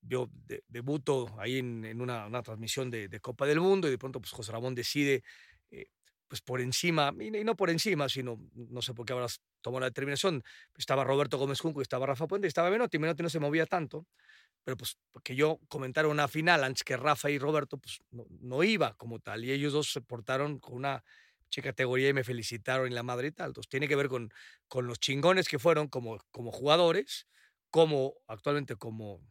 [0.02, 3.92] yo de- debuto ahí en, en una, una transmisión de, de Copa del Mundo y
[3.92, 5.24] de pronto pues José Ramón decide,
[5.72, 5.86] eh,
[6.28, 9.80] pues por encima, y, y no por encima, sino, no sé por qué habrás tomado
[9.82, 10.44] la determinación,
[10.78, 13.66] estaba Roberto Gómez Junco, y estaba Rafa Puente, y estaba Menotti, Menotti no se movía
[13.66, 14.06] tanto,
[14.64, 18.64] pero pues que yo comentara una final antes que Rafa y Roberto, pues no, no
[18.64, 21.04] iba como tal, y ellos dos se portaron con una
[21.62, 23.50] categoría y me felicitaron en la madre y tal.
[23.50, 24.32] Entonces, tiene que ver con,
[24.68, 27.28] con los chingones que fueron como, como jugadores,
[27.70, 29.22] como actualmente como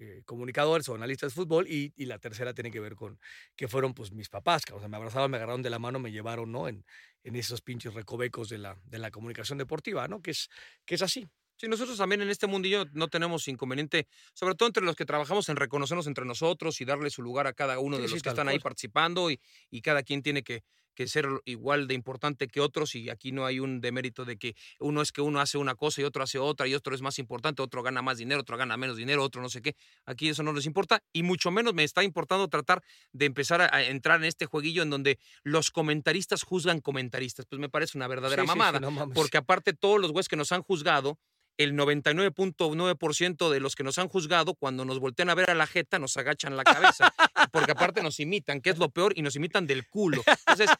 [0.00, 3.18] eh, comunicadores o analistas de fútbol, y, y la tercera tiene que ver con
[3.56, 6.50] que fueron pues mis papás, que me abrazaban, me agarraron de la mano, me llevaron,
[6.52, 6.68] ¿no?
[6.68, 6.84] En,
[7.24, 10.22] en esos pinches recovecos de la, de la comunicación deportiva, ¿no?
[10.22, 10.48] Que es,
[10.86, 11.28] que es así.
[11.62, 15.48] Sí, nosotros también en este mundillo no tenemos inconveniente, sobre todo entre los que trabajamos
[15.48, 18.22] en reconocernos entre nosotros y darle su lugar a cada uno Sí, de sí, los
[18.24, 19.40] que están ahí participando y,
[19.70, 20.64] y cada quien tiene que,
[20.96, 24.56] que ser igual de importante que otros y aquí no hay un demérito de que
[24.80, 27.20] uno es que uno hace una cosa y otro hace otra y otro es más
[27.20, 29.76] importante, otro gana más dinero, otro gana menos dinero, otro no sé qué.
[30.04, 32.82] Aquí eso no les importa y mucho menos me está importando tratar
[33.12, 37.46] de empezar a, a entrar en este jueguillo en donde los comentaristas juzgan comentaristas.
[37.46, 40.50] Pues me parece una verdadera Sí, mamada no porque aparte todos los güeyes que nos
[40.50, 41.20] han juzgado,
[41.58, 45.66] el 99.9% de los que nos han juzgado, cuando nos voltean a ver a la
[45.66, 47.12] jeta, nos agachan la cabeza,
[47.52, 50.22] porque aparte nos imitan, que es lo peor, y nos imitan del culo.
[50.46, 50.70] Entonces,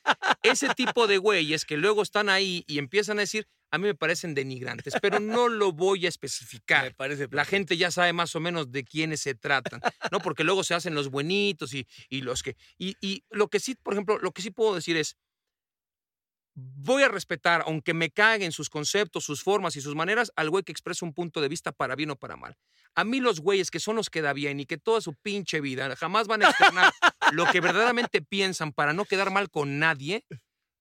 [0.43, 3.95] ese tipo de güeyes que luego están ahí y empiezan a decir, a mí me
[3.95, 6.95] parecen denigrantes, pero no lo voy a me especificar.
[6.95, 10.21] parece La gente ya sabe más o menos de quiénes se tratan, ¿no?
[10.21, 12.57] Porque luego se hacen los buenitos y, y los que...
[12.77, 15.17] Y, y lo que sí, por ejemplo, lo que sí puedo decir es,
[16.55, 20.63] voy a respetar, aunque me caguen sus conceptos, sus formas y sus maneras, al güey
[20.65, 22.57] que expresa un punto de vista para bien o para mal.
[22.95, 25.61] A mí los güeyes que son los que da bien y que toda su pinche
[25.61, 26.93] vida jamás van a externar
[27.33, 30.27] lo que verdaderamente piensan para no quedar mal con nadie,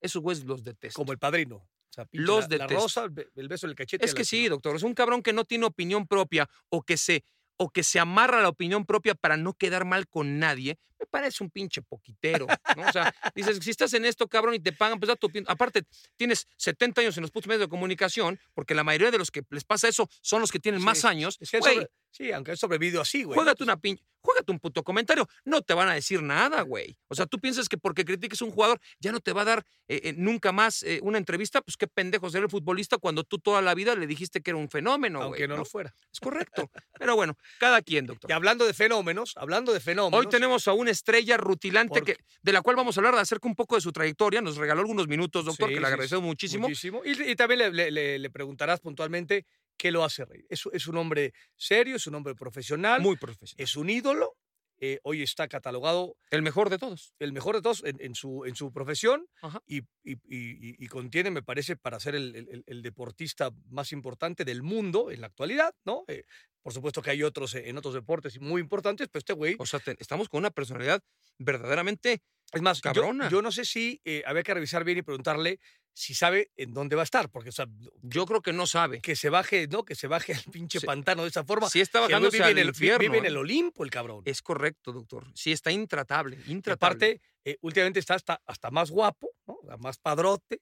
[0.02, 0.98] esos güeyes los detesto.
[0.98, 1.56] Como el padrino.
[1.58, 2.84] O sea, pinche Los la, la detesto.
[2.84, 4.06] rosa, el be- el beso del cachete.
[4.06, 6.98] Es la que sí, doctor, es un cabrón que no tiene opinión propia o que
[6.98, 7.24] se
[7.64, 11.06] o que se amarra a la opinión propia para no quedar mal con nadie, me
[11.06, 12.88] parece un pinche poquitero, ¿no?
[12.88, 15.46] O sea, dices, si estás en esto, cabrón, y te pagan, pues da tu opinión.
[15.48, 15.84] Aparte,
[16.16, 19.44] tienes 70 años en los putos medios de comunicación, porque la mayoría de los que
[19.52, 21.38] les pasa eso son los que tienen Sí, más años.
[21.40, 23.36] Es que sobre- sí, aunque él sobrevivido así, güey.
[23.36, 25.28] Juégate una pinche, juégate un puto comentario.
[25.46, 26.98] No te van a decir nada, güey.
[27.08, 29.46] O sea, tú piensas que porque critiques a un jugador ya no te va a
[29.46, 33.24] dar eh, eh, nunca más eh, una entrevista, pues qué pendejo ser el futbolista cuando
[33.24, 35.48] tú toda la vida le dijiste que era un fenómeno, aunque güey.
[35.48, 35.60] no, ¿no?
[35.60, 35.96] lo fuera.
[36.14, 36.70] Es correcto.
[37.00, 38.30] Pero bueno, cada quien, doctor.
[38.30, 40.20] Y hablando de fenómenos, hablando de fenómenos.
[40.20, 43.22] Hoy tenemos a una estrella rutilante Porque- que, de la cual vamos a hablar de
[43.22, 44.42] acerca un poco de su trayectoria.
[44.42, 46.68] Nos regaló algunos minutos, doctor, Sí, que le sí, agradecemos muchísimo.
[46.68, 47.02] Muchísimo.
[47.06, 49.46] Y, y también le, le- le- le preguntarás puntualmente
[49.82, 50.46] qué lo hace reír.
[50.50, 53.64] Es, es un hombre serio, es un hombre profesional, Muy profesional.
[53.66, 54.36] es un ídolo.
[54.84, 57.14] eh, hoy está catalogado El mejor de todos.
[57.20, 59.28] el mejor de todos en, en su, en su profesión
[59.68, 64.44] y, y- y- y- y contiene, me parece, para ser el, el- deportista más importante
[64.44, 66.04] del mundo en la actualidad, ¿no?
[66.08, 66.24] Eh,
[66.64, 69.80] por supuesto que hay otros en otros deportes muy importantes, pero este güey O sea,
[69.80, 71.00] te- estamos con una personalidad
[71.38, 72.22] verdaderamente
[72.52, 73.30] Es más, yo- Cabrona.
[73.30, 75.60] Yo, no sé si eh, había que revisar bien y preguntarle
[75.94, 77.68] si sabe en dónde va a estar, porque o sea,
[78.02, 79.02] Yo creo que no sabe.
[79.02, 79.84] que se baje, ¿no?
[79.84, 80.86] Que se baje al pinche Sí.
[80.86, 81.70] pantano de esa forma.
[81.70, 83.00] Sí está bajándose vive, en el, infierno.
[83.00, 83.28] vive en ¿eh?
[83.28, 84.22] el Olimpo, el cabrón.
[84.26, 85.26] Es correcto, doctor.
[85.36, 86.38] Sí, está intratable.
[86.48, 86.74] Intratable.
[87.18, 89.30] aparte, eh, últimamente está hasta, hasta más guapo,
[89.80, 90.62] más padrote,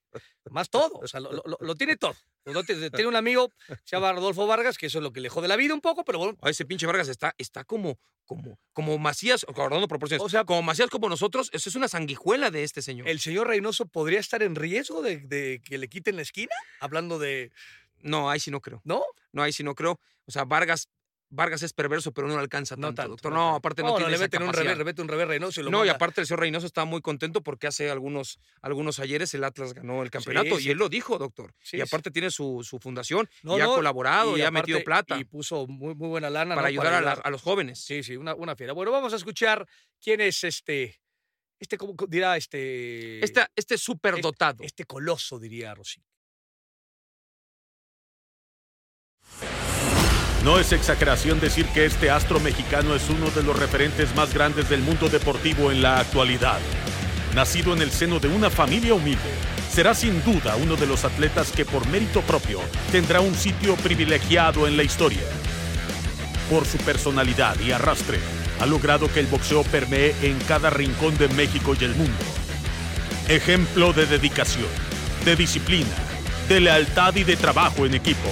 [0.50, 1.00] más todo.
[1.00, 2.16] O sea, lo, lo- tiene todo.
[2.44, 3.52] Tiene, un amigo,
[3.84, 6.04] se llama Rodolfo Vargas, que eso es lo que le jode la vida un poco,
[6.04, 10.26] pero bueno, Ay, ese pinche Vargas está, está como, como, como Macías, guardando proporciones.
[10.26, 13.08] O sea- como Macías como nosotros, eso es una sanguijuela de este señor.
[13.08, 17.20] el señor Reynoso podría estar en riesgo de, de que le quiten la esquina, hablando
[17.20, 17.52] de,
[18.02, 18.82] No, ahí sí no creo.
[18.84, 19.04] ¿no?
[19.32, 20.00] No, ahí sí no creo.
[20.26, 20.88] O sea, Vargas,
[21.32, 23.32] Vargas es perverso, pero no le alcanza No tanto, tanto, doctor.
[23.32, 25.62] no No, aparte no, No, tiene le meten un revés, le meten un revés Reynoso
[25.62, 29.00] y lo No, y aparte el señor Reynoso está muy contento porque hace algunos, algunos
[29.00, 30.72] ayeres el Atlas ganó el campeonato Sí, y sí.
[30.72, 31.54] él lo dijo, doctor.
[31.62, 34.62] Sí, y aparte tiene su, su fundación No, y ha no, colaborado y, ha aparte-
[34.72, 36.56] metido plata Y puso muy, muy buena lana.
[36.56, 36.70] para ¿no?
[36.70, 37.80] ayudar a, la- a los jóvenes.
[37.84, 38.74] Sí, sí, una, una fiera.
[38.74, 39.68] Bueno, vamos a escuchar
[40.02, 41.00] quién es este,
[41.60, 43.24] este, ¿cómo dirá este?
[43.24, 44.64] Este, este superdotado.
[44.64, 46.02] Este coloso, diría Rosy.
[50.44, 54.70] No es exageración decir que este astro mexicano es uno de los referentes más grandes
[54.70, 56.60] del mundo deportivo en la actualidad.
[57.36, 59.20] Nacido en el seno de una familia humilde,
[59.70, 62.62] será sin duda uno de los atletas que por mérito propio
[62.92, 65.22] tendrá un sitio privilegiado en la historia.
[66.50, 68.20] Por su personalidad y arrastre,
[68.62, 72.26] ha logrado que el boxeo permee en cada rincón de México y el mundo.
[73.28, 74.70] Ejemplo de dedicación,
[75.26, 75.96] de disciplina,
[76.48, 78.30] de lealtad y de trabajo en equipo.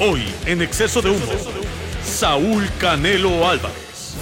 [0.00, 1.32] Hoy, en exceso de humo,
[2.02, 4.16] Saúl Canelo Álvarez.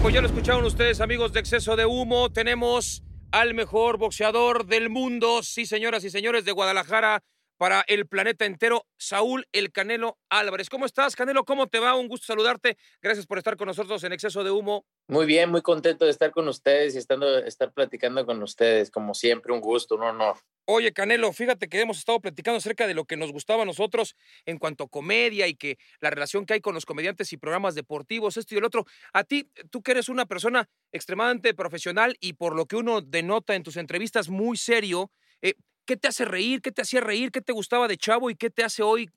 [0.00, 2.30] Pues ya lo escucharon ustedes, amigos de Exceso de Humo.
[2.30, 7.22] Tenemos al mejor boxeador del mundo, sí, señoras y señores de Guadalajara,
[7.60, 10.70] para el planeta entero, Saúl El Canelo Álvarez.
[10.70, 11.44] ¿Cómo estás, Canelo?
[11.44, 11.94] ¿Cómo te va?
[11.94, 12.78] Un gusto saludarte.
[13.02, 14.86] Gracias por estar con nosotros en Exceso de Humo.
[15.08, 18.90] Muy bien, muy contento de estar con ustedes y estando, estar platicando con ustedes.
[18.90, 20.38] Como siempre, un gusto, un honor.
[20.64, 24.16] Oye, Canelo, fíjate que hemos estado platicando acerca de lo que nos gustaba a nosotros
[24.46, 27.74] en cuanto a comedia y que la relación que hay con los comediantes y programas
[27.74, 28.86] deportivos, esto y el otro.
[29.12, 33.54] A ti, tú que eres una persona extremadamente profesional y por lo que uno denota
[33.54, 35.56] en tus entrevistas muy serio, eh,
[35.90, 36.62] ¿Qué te hace reír?
[36.62, 37.32] ¿Qué te hacía reír?
[37.32, 39.10] ¿Qué te gustaba de chavo y qué te hace hoy?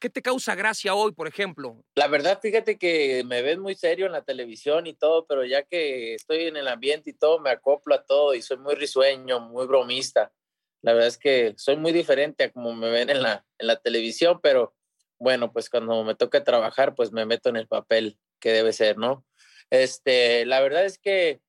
[0.00, 1.84] ¿Qué te causa gracia hoy, por ejemplo?
[1.96, 5.64] La verdad, fíjate que me ves muy serio en la televisión y todo, pero ya
[5.64, 9.38] que estoy en el ambiente y todo, me acoplo a todo y soy muy risueño,
[9.38, 10.32] muy bromista.
[10.80, 13.76] La verdad es que soy muy diferente a como me ven en la, en la
[13.76, 14.74] televisión, pero
[15.18, 18.96] bueno, pues cuando me toca trabajar, pues me meto en el papel que debe ser,
[18.96, 19.26] ¿no?
[19.68, 21.42] Este, la verdad es que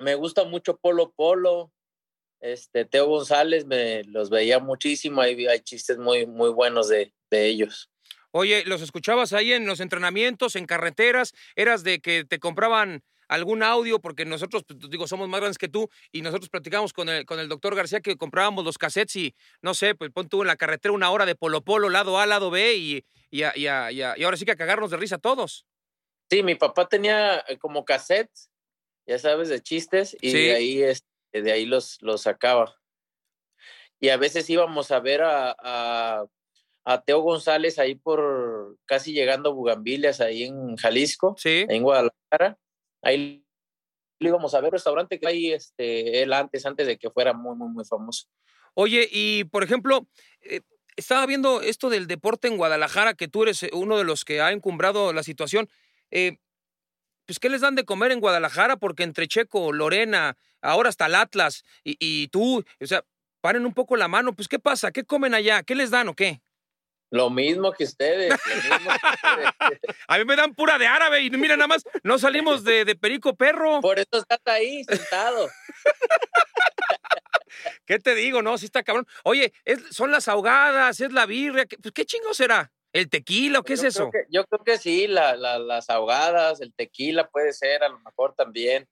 [0.00, 1.72] me gusta mucho Polo Polo,
[2.52, 7.46] este, Teo González, me los veía muchísimo, hay, hay chistes muy, muy buenos de, de
[7.46, 7.90] ellos.
[8.30, 11.32] Oye, ¿los escuchabas ahí en los entrenamientos, en carreteras?
[11.54, 13.98] ¿Eras de que te compraban algún audio?
[13.98, 17.40] Porque nosotros, pues, digo, somos más grandes que tú y nosotros platicamos con el, con
[17.40, 20.56] el doctor García que comprábamos los cassettes y, no sé, pues pon tú en la
[20.56, 24.36] carretera una hora de Polo Polo, lado A, lado B y, y, y, y ahora
[24.36, 25.66] sí que a cagarnos de risa todos.
[26.28, 28.50] Sí, mi papá tenía eh, como cassettes,
[29.06, 31.06] ya sabes, de chistes y de ahí este
[31.42, 32.74] de ahí los, los sacaba.
[34.00, 35.56] Y a veces íbamos a ver a,
[36.84, 42.58] a, Teo González ahí por casi llegando a Bugambilias, ahí en Jalisco, en Guadalajara.
[43.02, 43.44] Ahí
[44.18, 47.56] lo íbamos a ver, restaurante que hay este, él antes, antes de que fuera muy,
[47.56, 48.26] muy, muy famoso.
[48.74, 50.06] Oye, y por ejemplo,
[50.42, 50.60] eh,
[50.96, 54.52] estaba viendo esto del deporte en Guadalajara, que tú eres uno de los que ha
[54.52, 55.68] encumbrado la situación.
[56.10, 56.38] Eh,
[57.26, 58.76] pues, ¿qué les dan de comer en Guadalajara?
[58.76, 63.04] Porque entre Checo, Lorena, ahora hasta el Atlas y, tú, o sea,
[63.40, 64.92] paren un poco la mano, pues, ¿qué pasa?
[64.92, 65.62] ¿Qué comen allá?
[65.62, 66.40] ¿Qué les dan o qué?
[67.10, 68.34] Lo mismo que ustedes.
[70.08, 73.36] a mí me dan pura de árabe y mira, nada más, no salimos de, perico
[73.36, 73.80] perro.
[73.80, 75.48] Por eso estás ahí, sentado.
[77.86, 78.42] ¿Qué te digo?
[78.42, 79.06] No, sí está cabrón.
[79.22, 79.52] Oye,
[79.90, 81.66] son las ahogadas, es la birria.
[81.80, 82.72] Pues, ¿Qué chingo será?
[82.96, 84.10] ¿El tequila o qué es eso?
[84.30, 88.88] yo creo que sí, las ahogadas, el tequila puede ser, a lo mejor también.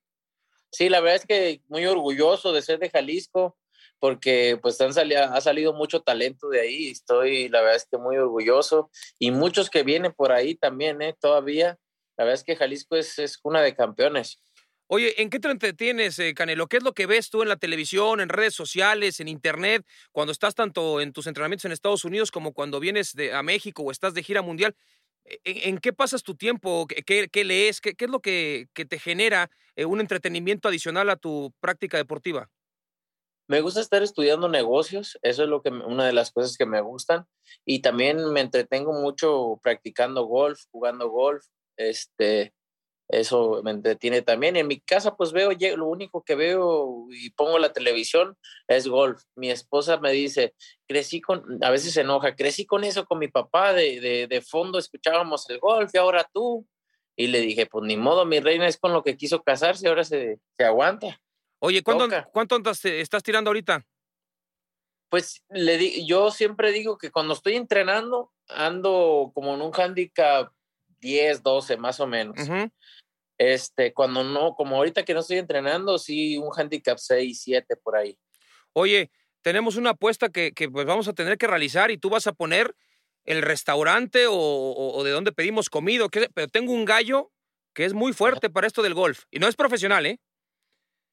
[0.70, 3.56] Sí, la verdad es que muy orgulloso de ser de Jalisco,
[3.98, 8.18] porque pues han ha salido mucho talento de ahí, estoy la verdad es que muy
[8.18, 11.16] orgulloso, y muchos que vienen por ahí también, ¿eh?
[11.18, 11.78] Todavía,
[12.18, 14.38] la verdad es que Jalisco es, es una de campeones.
[14.86, 16.66] Oye, ¿en qué te entretienes, eh, Canelo?
[16.66, 20.30] ¿Qué es lo que ves tú en la televisión, en redes sociales, en internet, cuando
[20.30, 23.90] estás tanto en tus entrenamientos en Estados Unidos como cuando vienes de, a México o
[23.90, 24.76] estás de gira mundial?
[25.24, 26.86] E, ¿En, qué pasas tu tiempo?
[26.86, 27.80] ¿Qué, lees?
[27.80, 32.50] ¿Qué, es lo que, te genera eh, un entretenimiento adicional a tu práctica deportiva?
[33.46, 36.80] Me gusta estar estudiando negocios, eso es lo que una de las cosas que me
[36.80, 37.26] gustan
[37.64, 41.44] y también me entretengo mucho practicando golf, jugando golf,
[41.76, 42.54] este,
[43.08, 44.56] eso me entretiene también.
[44.56, 48.36] En mi casa, pues veo, lo único que veo y pongo la televisión
[48.66, 49.22] es golf.
[49.34, 50.54] Mi esposa me dice,
[50.86, 54.78] crecí con, a veces se enoja, crecí con eso con mi papá, de, de, fondo
[54.78, 56.66] escuchábamos el golf y ahora tú.
[57.16, 60.02] Y le dije, pues ni modo, mi reina es con lo que quiso casarse, ahora
[60.02, 61.20] se, se aguanta.
[61.60, 63.86] Oye, ¿cuánto, ¿cuánto estás tirando ahorita?
[65.10, 70.52] Pues le di, yo siempre digo que cuando estoy entrenando, ando como en un handicap
[71.04, 72.36] 10, 12 más o menos.
[73.38, 77.96] Este, cuando no, como ahorita que no estoy entrenando, sí, un handicap 6, 7 por
[77.96, 78.18] ahí.
[78.72, 79.10] Oye,
[79.42, 82.32] tenemos una apuesta que, que pues vamos a tener que realizar y tú vas a
[82.32, 82.74] poner
[83.24, 87.30] el restaurante o, de dónde pedimos comida, pero tengo un gallo
[87.74, 90.20] que es muy fuerte para esto del golf y no es profesional, ¿eh?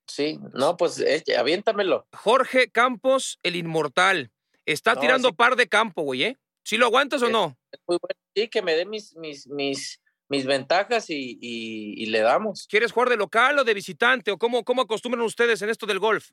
[0.08, 2.08] Sí, no, pues eh, aviéntamelo.
[2.14, 4.32] Jorge Campos, el inmortal.
[4.66, 6.38] Está tirando par de campo, güey, ¿eh?
[6.64, 7.57] ¿Sí lo aguantas o no?
[7.88, 8.20] muy bueno.
[8.36, 9.99] Sí, que me dé mis, mis, mis,
[10.30, 12.68] mis ventajas y, y, le damos.
[12.70, 14.32] ¿Quieres jugar de local o de visitante?
[14.32, 16.32] ¿O cómo, cómo acostumbran ustedes en esto del golf?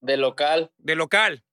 [0.00, 0.70] De local.
[0.78, 1.44] De local.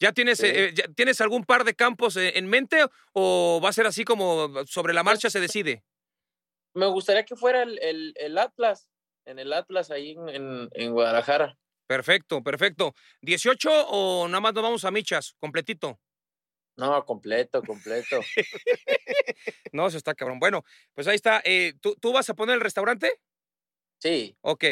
[0.00, 0.46] ¿Ya tienes, Sí.
[0.46, 4.04] eh, ya tienes algún par de campos eh, en mente o va a ser así
[4.04, 5.82] como sobre la marcha se decide?
[6.74, 8.88] Me gustaría que fuera el, el- el Atlas,
[9.24, 11.58] en el Atlas ahí en, en- en Guadalajara.
[11.88, 12.94] Perfecto, perfecto.
[13.22, 15.98] ¿18 o nada más nos vamos a michas, completito?
[16.78, 18.20] No, completo, completo.
[19.72, 20.38] No, eso está cabrón.
[20.38, 20.64] Bueno,
[20.94, 21.42] pues ahí está.
[21.44, 23.20] Eh, ¿tú, ¿Tú vas a poner el restaurante?
[24.00, 24.64] Sí, Ok.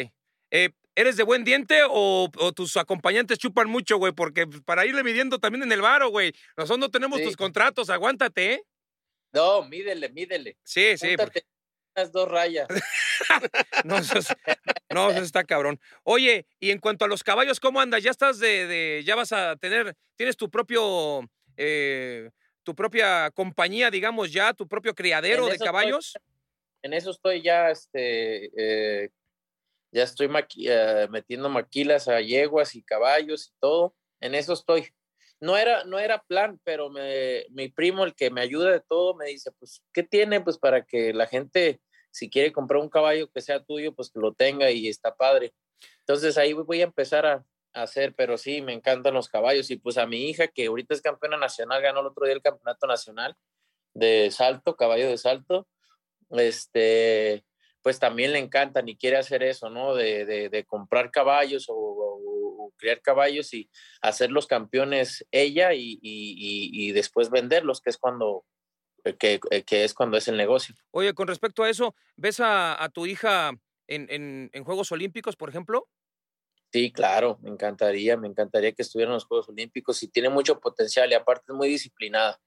[0.51, 4.13] Eh, ¿Eres de buen diente o, o tus acompañantes chupan mucho, güey?
[4.13, 6.33] Porque pues, para irle midiendo también en el varo, güey.
[6.57, 7.25] Nosotros no tenemos Sí.
[7.25, 8.63] tus contratos, aguántate, ¿eh?
[9.33, 10.57] no, mídele, mídele.
[10.63, 11.15] Sí, sí.
[11.15, 11.43] porque-
[11.95, 12.67] unas dos rayas.
[13.83, 14.33] No, eso, es-
[14.93, 15.79] no, eso está cabrón.
[16.03, 18.01] Oye, y en cuanto a los caballos, ¿cómo andas?
[18.03, 22.29] ¿Ya estás de, de- ya vas a tener, tienes tu propio, eh,
[22.63, 25.65] tu propia compañía, digamos ya, tu propio criadero de estoy.
[25.65, 26.13] caballos?
[26.83, 29.09] En eso estoy ya, este, eh,
[29.91, 33.95] ya estoy maqui- eh, metiendo maquilas a yeguas y caballos y todo.
[34.21, 34.89] En eso estoy.
[35.39, 39.15] No era, no era plan, pero me, mi primo, el que me ayuda de todo,
[39.15, 40.41] me dice, pues, ¿qué tiene?
[40.41, 41.79] Pues para que la gente,
[42.11, 45.53] si quiere comprar un caballo que sea tuyo, pues que lo tenga y está padre.
[45.99, 49.69] Entonces ahí voy a empezar a hacer, pero sí, me encantan los caballos.
[49.71, 52.41] Y pues a mi hija, que ahorita es campeona nacional, ganó el otro día el
[52.41, 53.35] campeonato nacional
[53.93, 55.67] de salto, caballo de salto,
[56.31, 57.45] este,
[57.81, 59.95] pues también le encantan y quiere hacer eso, ¿no?
[59.95, 63.69] De, de- de comprar caballos o, o- criar caballos y
[64.01, 68.45] hacerlos campeones ella y, y- y- y después venderlos, que es cuando
[69.19, 70.75] que, que es cuando es el negocio.
[70.91, 73.51] Oye, con respecto a eso, ¿ves a, a tu hija
[73.87, 75.87] en, en- en Juegos Olímpicos, por ejemplo?
[76.71, 80.59] Sí, claro, me encantaría, me encantaría que estuviera en los Juegos Olímpicos y tiene mucho
[80.59, 82.39] potencial y aparte es muy disciplinada,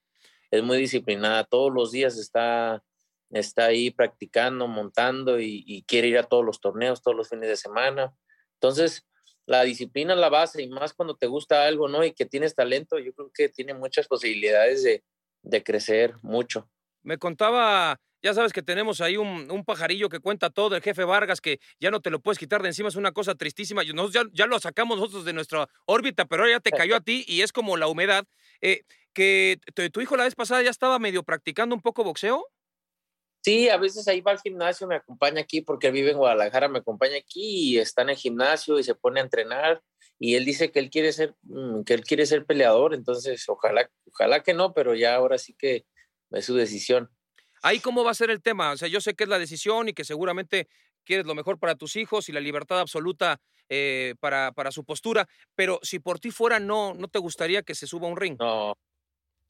[0.50, 2.82] es muy disciplinada, todos los días está,
[3.30, 7.48] está ahí practicando, montando y, y quiere ir a todos los torneos, todos los fines
[7.48, 8.14] de semana.
[8.54, 9.06] Entonces,
[9.46, 12.04] la disciplina es la base y más cuando te gusta algo, ¿no?
[12.04, 15.02] Y que tienes talento, yo creo que tiene muchas posibilidades de,
[15.42, 16.70] de crecer mucho.
[17.02, 21.04] Me contaba, ya sabes que tenemos ahí un, un pajarillo que cuenta todo, el jefe
[21.04, 23.82] Vargas, que ya no te lo puedes quitar de encima, es una cosa tristísima.
[23.84, 27.00] Nosotros ya, ya lo sacamos nosotros de nuestra órbita, pero ahora ya te cayó a
[27.00, 28.24] ti y es como la humedad.
[28.60, 29.58] Eh, que
[29.92, 32.46] tu, hijo la vez pasada ya estaba medio practicando un poco boxeo.
[33.42, 36.80] Sí, a veces ahí va al gimnasio, me acompaña aquí porque vive en Guadalajara, me
[36.80, 39.82] acompaña aquí y está en el gimnasio y se pone a entrenar
[40.18, 43.90] y él dice que él quiere ser mm, que él quiere ser peleador, entonces ojalá
[44.12, 45.86] ojalá que no, pero ya ahora sí que
[46.30, 47.10] es su decisión.
[47.62, 48.72] Ahí cómo va a ser el tema.
[48.72, 50.68] O sea, yo sé que es la decisión y que seguramente
[51.04, 55.28] quieres lo mejor para tus hijos y la libertad absoluta eh, para, para su postura,
[55.54, 58.36] pero si por ti fuera, no, no te gustaría que se suba un ring.
[58.38, 58.76] No,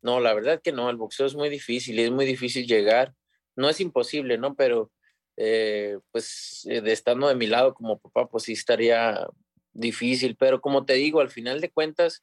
[0.02, 3.14] no, la verdad que no, el boxeo es muy difícil y es muy difícil llegar.
[3.56, 4.54] No es imposible, ¿no?
[4.54, 4.90] Pero
[5.36, 9.26] eh, pues eh, de estando de mi lado como papá, pues sí estaría
[9.72, 10.36] difícil.
[10.36, 12.22] Pero como te digo, al final de cuentas,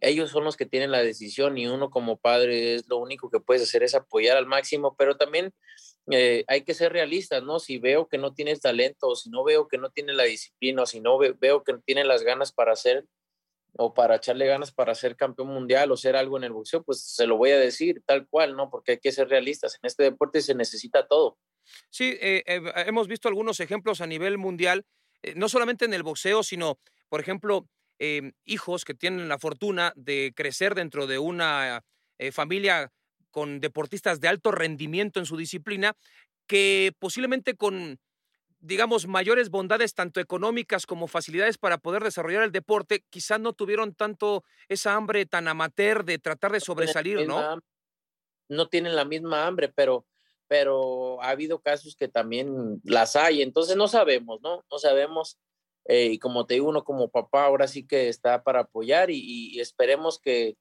[0.00, 3.40] ellos son los que tienen la decisión y uno como padre es lo único que
[3.40, 5.52] puedes hacer es apoyar al máximo, pero también
[6.10, 7.58] eh, hay que ser realistas, ¿no?
[7.60, 10.82] Si veo que no tienes talento, o si no veo que no tiene la disciplina,
[10.82, 13.06] o si no ve- veo que no tiene las ganas para hacer
[13.76, 17.02] o para echarle ganas para ser campeón mundial o ser algo en el boxeo, pues
[17.02, 18.70] se lo voy a decir tal cual, ¿no?
[18.70, 19.74] Porque hay que ser realistas.
[19.82, 21.38] En este deporte se necesita todo.
[21.90, 24.84] Sí, eh, eh, hemos visto algunos ejemplos a nivel mundial,
[25.36, 26.78] no solamente en el boxeo, sino,
[27.08, 27.68] por ejemplo,
[27.98, 31.82] eh, hijos que tienen la fortuna de crecer dentro de una
[32.18, 32.92] eh, familia
[33.30, 35.96] con deportistas de alto rendimiento en su disciplina,
[36.46, 37.98] que posiblemente con,
[38.60, 43.94] digamos, mayores bondades tanto económicas como facilidades para poder desarrollar el deporte, quizás no tuvieron
[43.94, 47.60] tanto esa hambre tan amateur de tratar de sobresalir, ¿no?
[48.48, 50.06] No tienen la misma hambre, pero,
[50.46, 53.42] pero ha habido casos que también las hay.
[53.42, 54.64] Entonces no sabemos, ¿no?
[54.70, 55.38] No sabemos.
[55.86, 59.18] Eh, y como te digo, uno como papá ahora sí que está para apoyar y,
[59.18, 60.56] y esperemos que,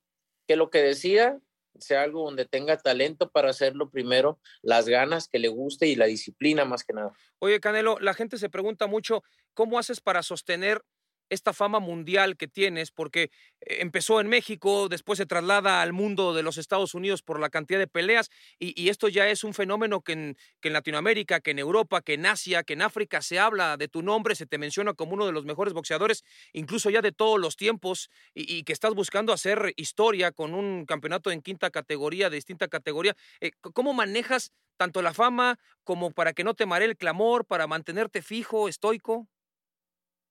[0.47, 1.39] que lo que decida
[1.79, 6.05] sea algo donde tenga talento para hacerlo primero, las ganas que le guste y la
[6.05, 7.13] disciplina más que nada.
[7.39, 10.83] Oye, Canelo, la gente se pregunta mucho, ¿cómo haces para sostener
[11.29, 12.91] esta fama mundial que tienes?
[12.91, 13.23] Porque
[13.61, 17.49] eh, empezó en México, después se traslada al mundo de los Estados Unidos por la
[17.49, 22.01] cantidad de peleas, y, esto ya es un fenómeno que en, Latinoamérica, que en Europa,
[22.01, 25.13] que en Asia, que en África se habla de tu nombre, se te menciona como
[25.13, 29.33] uno de los mejores boxeadores, incluso ya de todos los tiempos, y, que estás buscando
[29.33, 33.15] hacer historia con un campeonato en quinta categoría, de distinta categoría.
[33.41, 37.67] Eh, ¿Cómo manejas tanto la fama como para que no te maree el clamor, para
[37.67, 39.27] mantenerte fijo, estoico?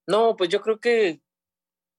[0.06, 1.20] No, pues yo creo que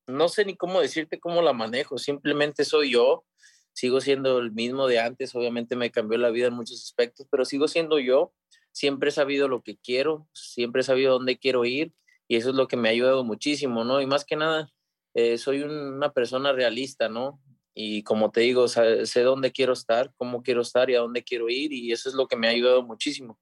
[0.08, 3.26] no sé ni cómo decirte cómo la manejo, simplemente soy yo,
[3.74, 7.46] sigo siendo el mismo de antes, obviamente me cambió la vida en muchos aspectos, pero
[7.46, 8.34] sigo siendo yo,
[8.72, 11.94] siempre he sabido lo que quiero, siempre he sabido dónde quiero ir
[12.28, 14.02] y eso es lo que me ha ayudado muchísimo, ¿no?
[14.02, 14.70] Y más que nada,
[15.14, 17.40] eh, soy una persona realista, ¿no?
[17.76, 21.50] Y como te digo, sé dónde quiero estar, cómo quiero estar y a dónde quiero
[21.50, 23.40] ir y eso es lo que me ha ayudado muchísimo.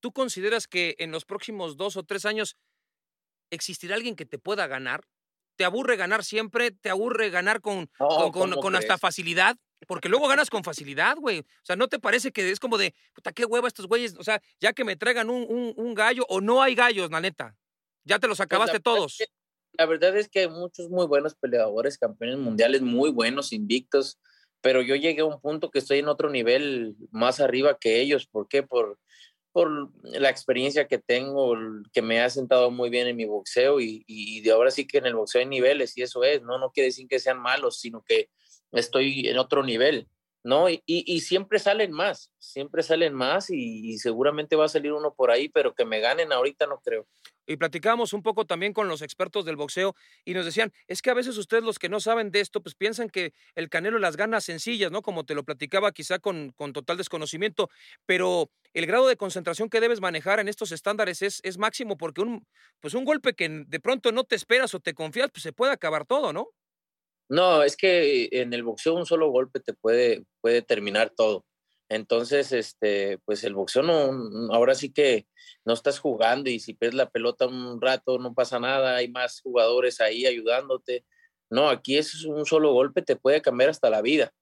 [0.00, 2.56] ¿Tú consideras que en los próximos dos o tres años
[3.50, 5.02] existirá alguien que te pueda ganar?
[5.56, 6.70] ¿Te aburre ganar siempre?
[6.70, 9.56] ¿Te aburre ganar con, con, con, hasta facilidad?
[9.86, 11.40] Porque luego ganas con facilidad, güey.
[11.40, 14.16] O sea, ¿no te parece que es como de, puta, qué hueva estos güeyes?
[14.18, 17.20] O sea, ya que me traigan un, un, un gallo o no hay gallos, la
[17.20, 17.56] neta.
[18.04, 19.18] Ya te los pues acabaste todos.
[19.72, 24.18] la verdad es que hay muchos muy buenos peleadores, campeones mundiales muy buenos, invictos,
[24.60, 28.26] pero yo llegué a un punto que estoy en otro nivel más arriba que ellos.
[28.26, 28.62] ¿Por qué?
[28.62, 28.98] Por,
[29.52, 31.54] por la experiencia que tengo,
[31.92, 34.98] que me ha sentado muy bien en mi boxeo y, y de ahora sí que
[34.98, 37.80] en el boxeo hay niveles y eso es, no, no quiere decir que sean malos,
[37.80, 38.30] sino que
[38.72, 40.08] estoy en otro nivel,
[40.42, 40.68] ¿no?
[40.68, 45.30] Y, y, siempre salen más, siempre salen más y, seguramente va a salir uno por
[45.30, 47.06] ahí, pero que me ganen ahorita no creo.
[47.50, 51.10] Y platicamos un poco también con los expertos del boxeo y nos decían, es que
[51.10, 54.16] a veces ustedes los que no saben de esto, pues piensan que el Canelo las
[54.16, 55.02] gana sencillas, ¿no?
[55.02, 57.68] Como te lo platicaba quizá con, con total desconocimiento,
[58.06, 62.20] pero el grado de concentración que debes manejar en estos estándares es, es máximo porque
[62.20, 62.46] un,
[62.78, 65.72] pues un golpe que de pronto no te esperas o te confías, pues se puede
[65.72, 66.50] acabar todo, ¿no?
[67.28, 71.44] No, es que en el boxeo un solo golpe te puede, puede terminar todo.
[71.90, 75.26] Entonces, este, pues el boxeo no, ahora sí que
[75.64, 79.40] no estás jugando y si pierdes la pelota un rato no pasa nada, hay más
[79.40, 81.04] jugadores ahí ayudándote.
[81.50, 84.32] No, aquí es un solo golpe, te puede cambiar hasta la vida,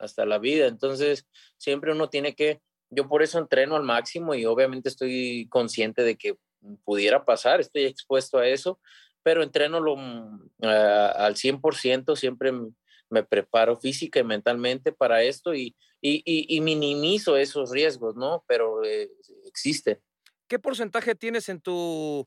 [0.00, 0.66] hasta la vida.
[0.66, 1.24] Entonces,
[1.56, 6.16] siempre uno tiene que, yo por eso entreno al máximo y obviamente estoy consciente de
[6.16, 6.36] que
[6.84, 8.80] pudiera pasar, estoy expuesto a eso,
[9.22, 12.52] pero entreno lo, mm, al 100%, siempre
[13.08, 18.44] me preparo física y mentalmente para esto y, y, minimizo esos riesgos, ¿no?
[18.46, 19.10] Pero eh,
[19.46, 20.00] existe.
[20.46, 22.26] ¿Qué porcentaje tienes en tu,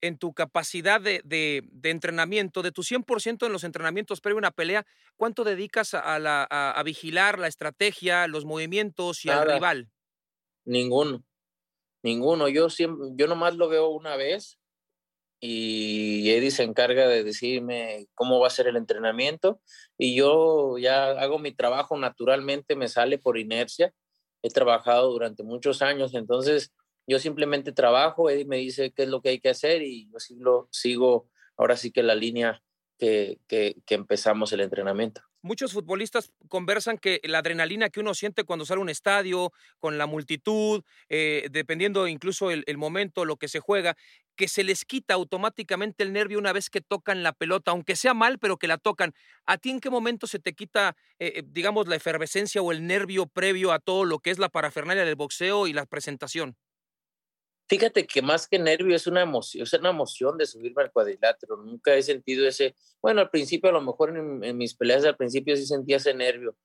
[0.00, 4.50] en tu capacidad de, de, entrenamiento, de tu 100% en los entrenamientos previo a una
[4.50, 4.86] pelea?
[5.16, 9.88] ¿Cuánto dedicas a, la, a, vigilar la estrategia, los movimientos y al rival?
[10.64, 11.24] Ninguno,
[12.02, 12.48] ninguno.
[12.48, 14.58] Yo, siempre, yo nomás lo veo una vez
[15.46, 19.60] y Eddie se encarga de decirme cómo va a ser el entrenamiento
[19.98, 23.92] y yo ya hago mi trabajo naturalmente, me sale por inercia.
[24.42, 26.72] He trabajado durante muchos años, entonces
[27.06, 30.18] yo simplemente trabajo, Eddie me dice qué es lo que hay que hacer y yo
[30.18, 31.28] sigo, sigo
[31.58, 32.62] ahora sí que la línea
[32.98, 38.44] que, que, que empezamos el entrenamiento muchos futbolistas conversan que la adrenalina que uno siente
[38.44, 43.48] cuando sale a un estadio, con la multitud, eh, dependiendo incluso el, momento, lo que
[43.48, 43.94] se juega,
[44.36, 48.14] que se les quita automáticamente el nervio una vez que tocan la pelota, aunque sea
[48.14, 49.12] mal, pero que la tocan.
[49.44, 53.26] ¿A ti en qué momento se te quita, eh, digamos, la efervescencia o el nervio
[53.26, 56.56] previo a todo lo que es la parafernalia del boxeo y la presentación?
[57.66, 61.56] Fíjate que más que nervio es una emoción, es una emoción de subirme al cuadrilátero.
[61.56, 65.56] Nunca he sentido ese, bueno, al principio a lo mejor en, mis peleas al principio
[65.56, 66.56] sí sentía ese nervio.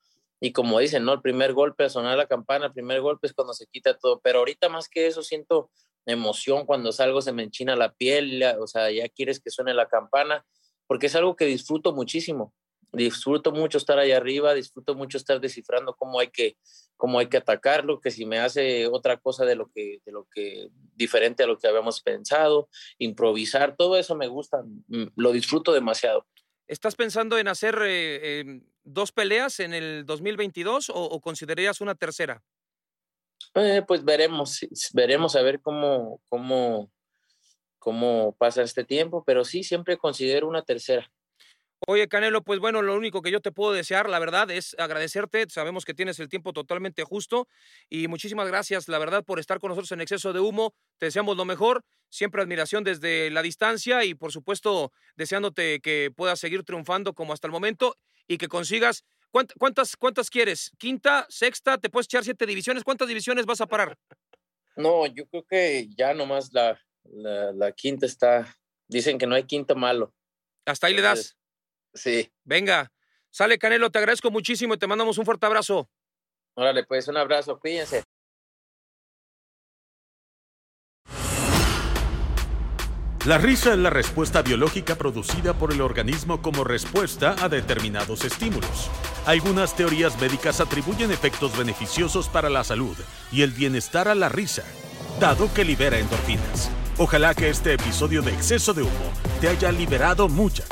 [0.41, 1.13] Y como dicen, ¿no?
[1.13, 4.19] El primer golpe a sonar la campana, el primer golpe es cuando se quita todo.
[4.21, 5.71] Pero ahorita más que eso siento
[6.05, 9.87] emoción cuando salgo, se me enchina la piel, o sea, ya quieres que suene la
[9.87, 10.45] campana,
[10.87, 12.53] porque es algo que disfruto muchísimo
[12.91, 16.57] disfruto mucho estar ahí arriba, disfruto mucho estar descifrando cómo hay que,
[16.97, 20.27] cómo hay que atacarlo, que si me hace otra cosa de lo que, de lo
[20.33, 25.71] que, diferente a lo que habíamos pensado, improvisar, todo eso me gusta, mm, lo disfruto
[25.71, 26.25] demasiado.
[26.67, 32.43] ¿Estás pensando en hacer eh, em, dos peleas en el 2022 o, considerarías una tercera?
[33.55, 34.59] Eh, pues veremos,
[34.93, 36.91] veremos a ver cómo, cómo,
[37.79, 41.11] cómo pasa este tiempo, pero sí, siempre considero una tercera.
[41.87, 45.45] Oye, Canelo, pues bueno, lo único que yo te puedo desear, la verdad, es agradecerte.
[45.49, 47.47] Sabemos que tienes el tiempo totalmente justo
[47.89, 50.73] y muchísimas gracias, la verdad, por estar con nosotros en exceso de humo.
[50.97, 56.39] Te deseamos lo mejor, siempre admiración desde la distancia y, por supuesto, deseándote que puedas
[56.39, 57.95] seguir triunfando como hasta el momento
[58.27, 59.05] y que consigas.
[59.31, 60.71] ¿Cuántas, cuántas quieres?
[60.79, 61.77] ¿Quinta, sexta?
[61.77, 62.83] ¿Te puedes echar siete divisiones?
[62.83, 63.97] ¿Cuántas divisiones vas a parar?
[64.75, 68.47] No, yo creo que ya nomás la, la, la quinta está.
[68.87, 70.13] Dicen que no hay quinta malo.
[70.65, 71.38] Hasta ahí le das.
[71.93, 72.31] Sí.
[72.43, 72.91] Venga,
[73.29, 75.89] sale Canelo, te agradezco muchísimo y te mandamos un fuerte abrazo.
[76.55, 78.03] Órale, pues un abrazo, cuídense.
[83.25, 88.89] La risa es la respuesta biológica producida por el organismo como respuesta a determinados estímulos.
[89.25, 92.97] Algunas teorías médicas atribuyen efectos beneficiosos para la salud
[93.31, 94.63] y el bienestar a la risa,
[95.19, 96.71] dado que libera endorfinas.
[96.97, 100.63] Ojalá que este episodio de exceso de humo te haya liberado mucha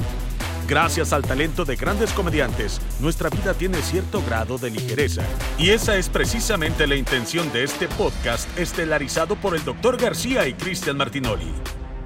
[0.67, 5.23] Gracias al talento de grandes comediantes, nuestra vida tiene cierto grado de ligereza.
[5.57, 9.95] Y esa es precisamente la intención de este podcast estelarizado por el Dr.
[9.95, 11.53] García y Cristian Martinoli.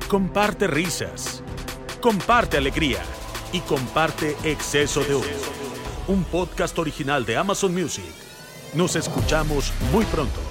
[0.07, 1.43] Comparte risas.
[2.01, 2.99] Comparte alegría.
[3.53, 5.25] y comparte Exceso de Humo,
[6.07, 8.05] un podcast original de Amazon Music.
[8.73, 10.50] Nos escuchamos muy pronto.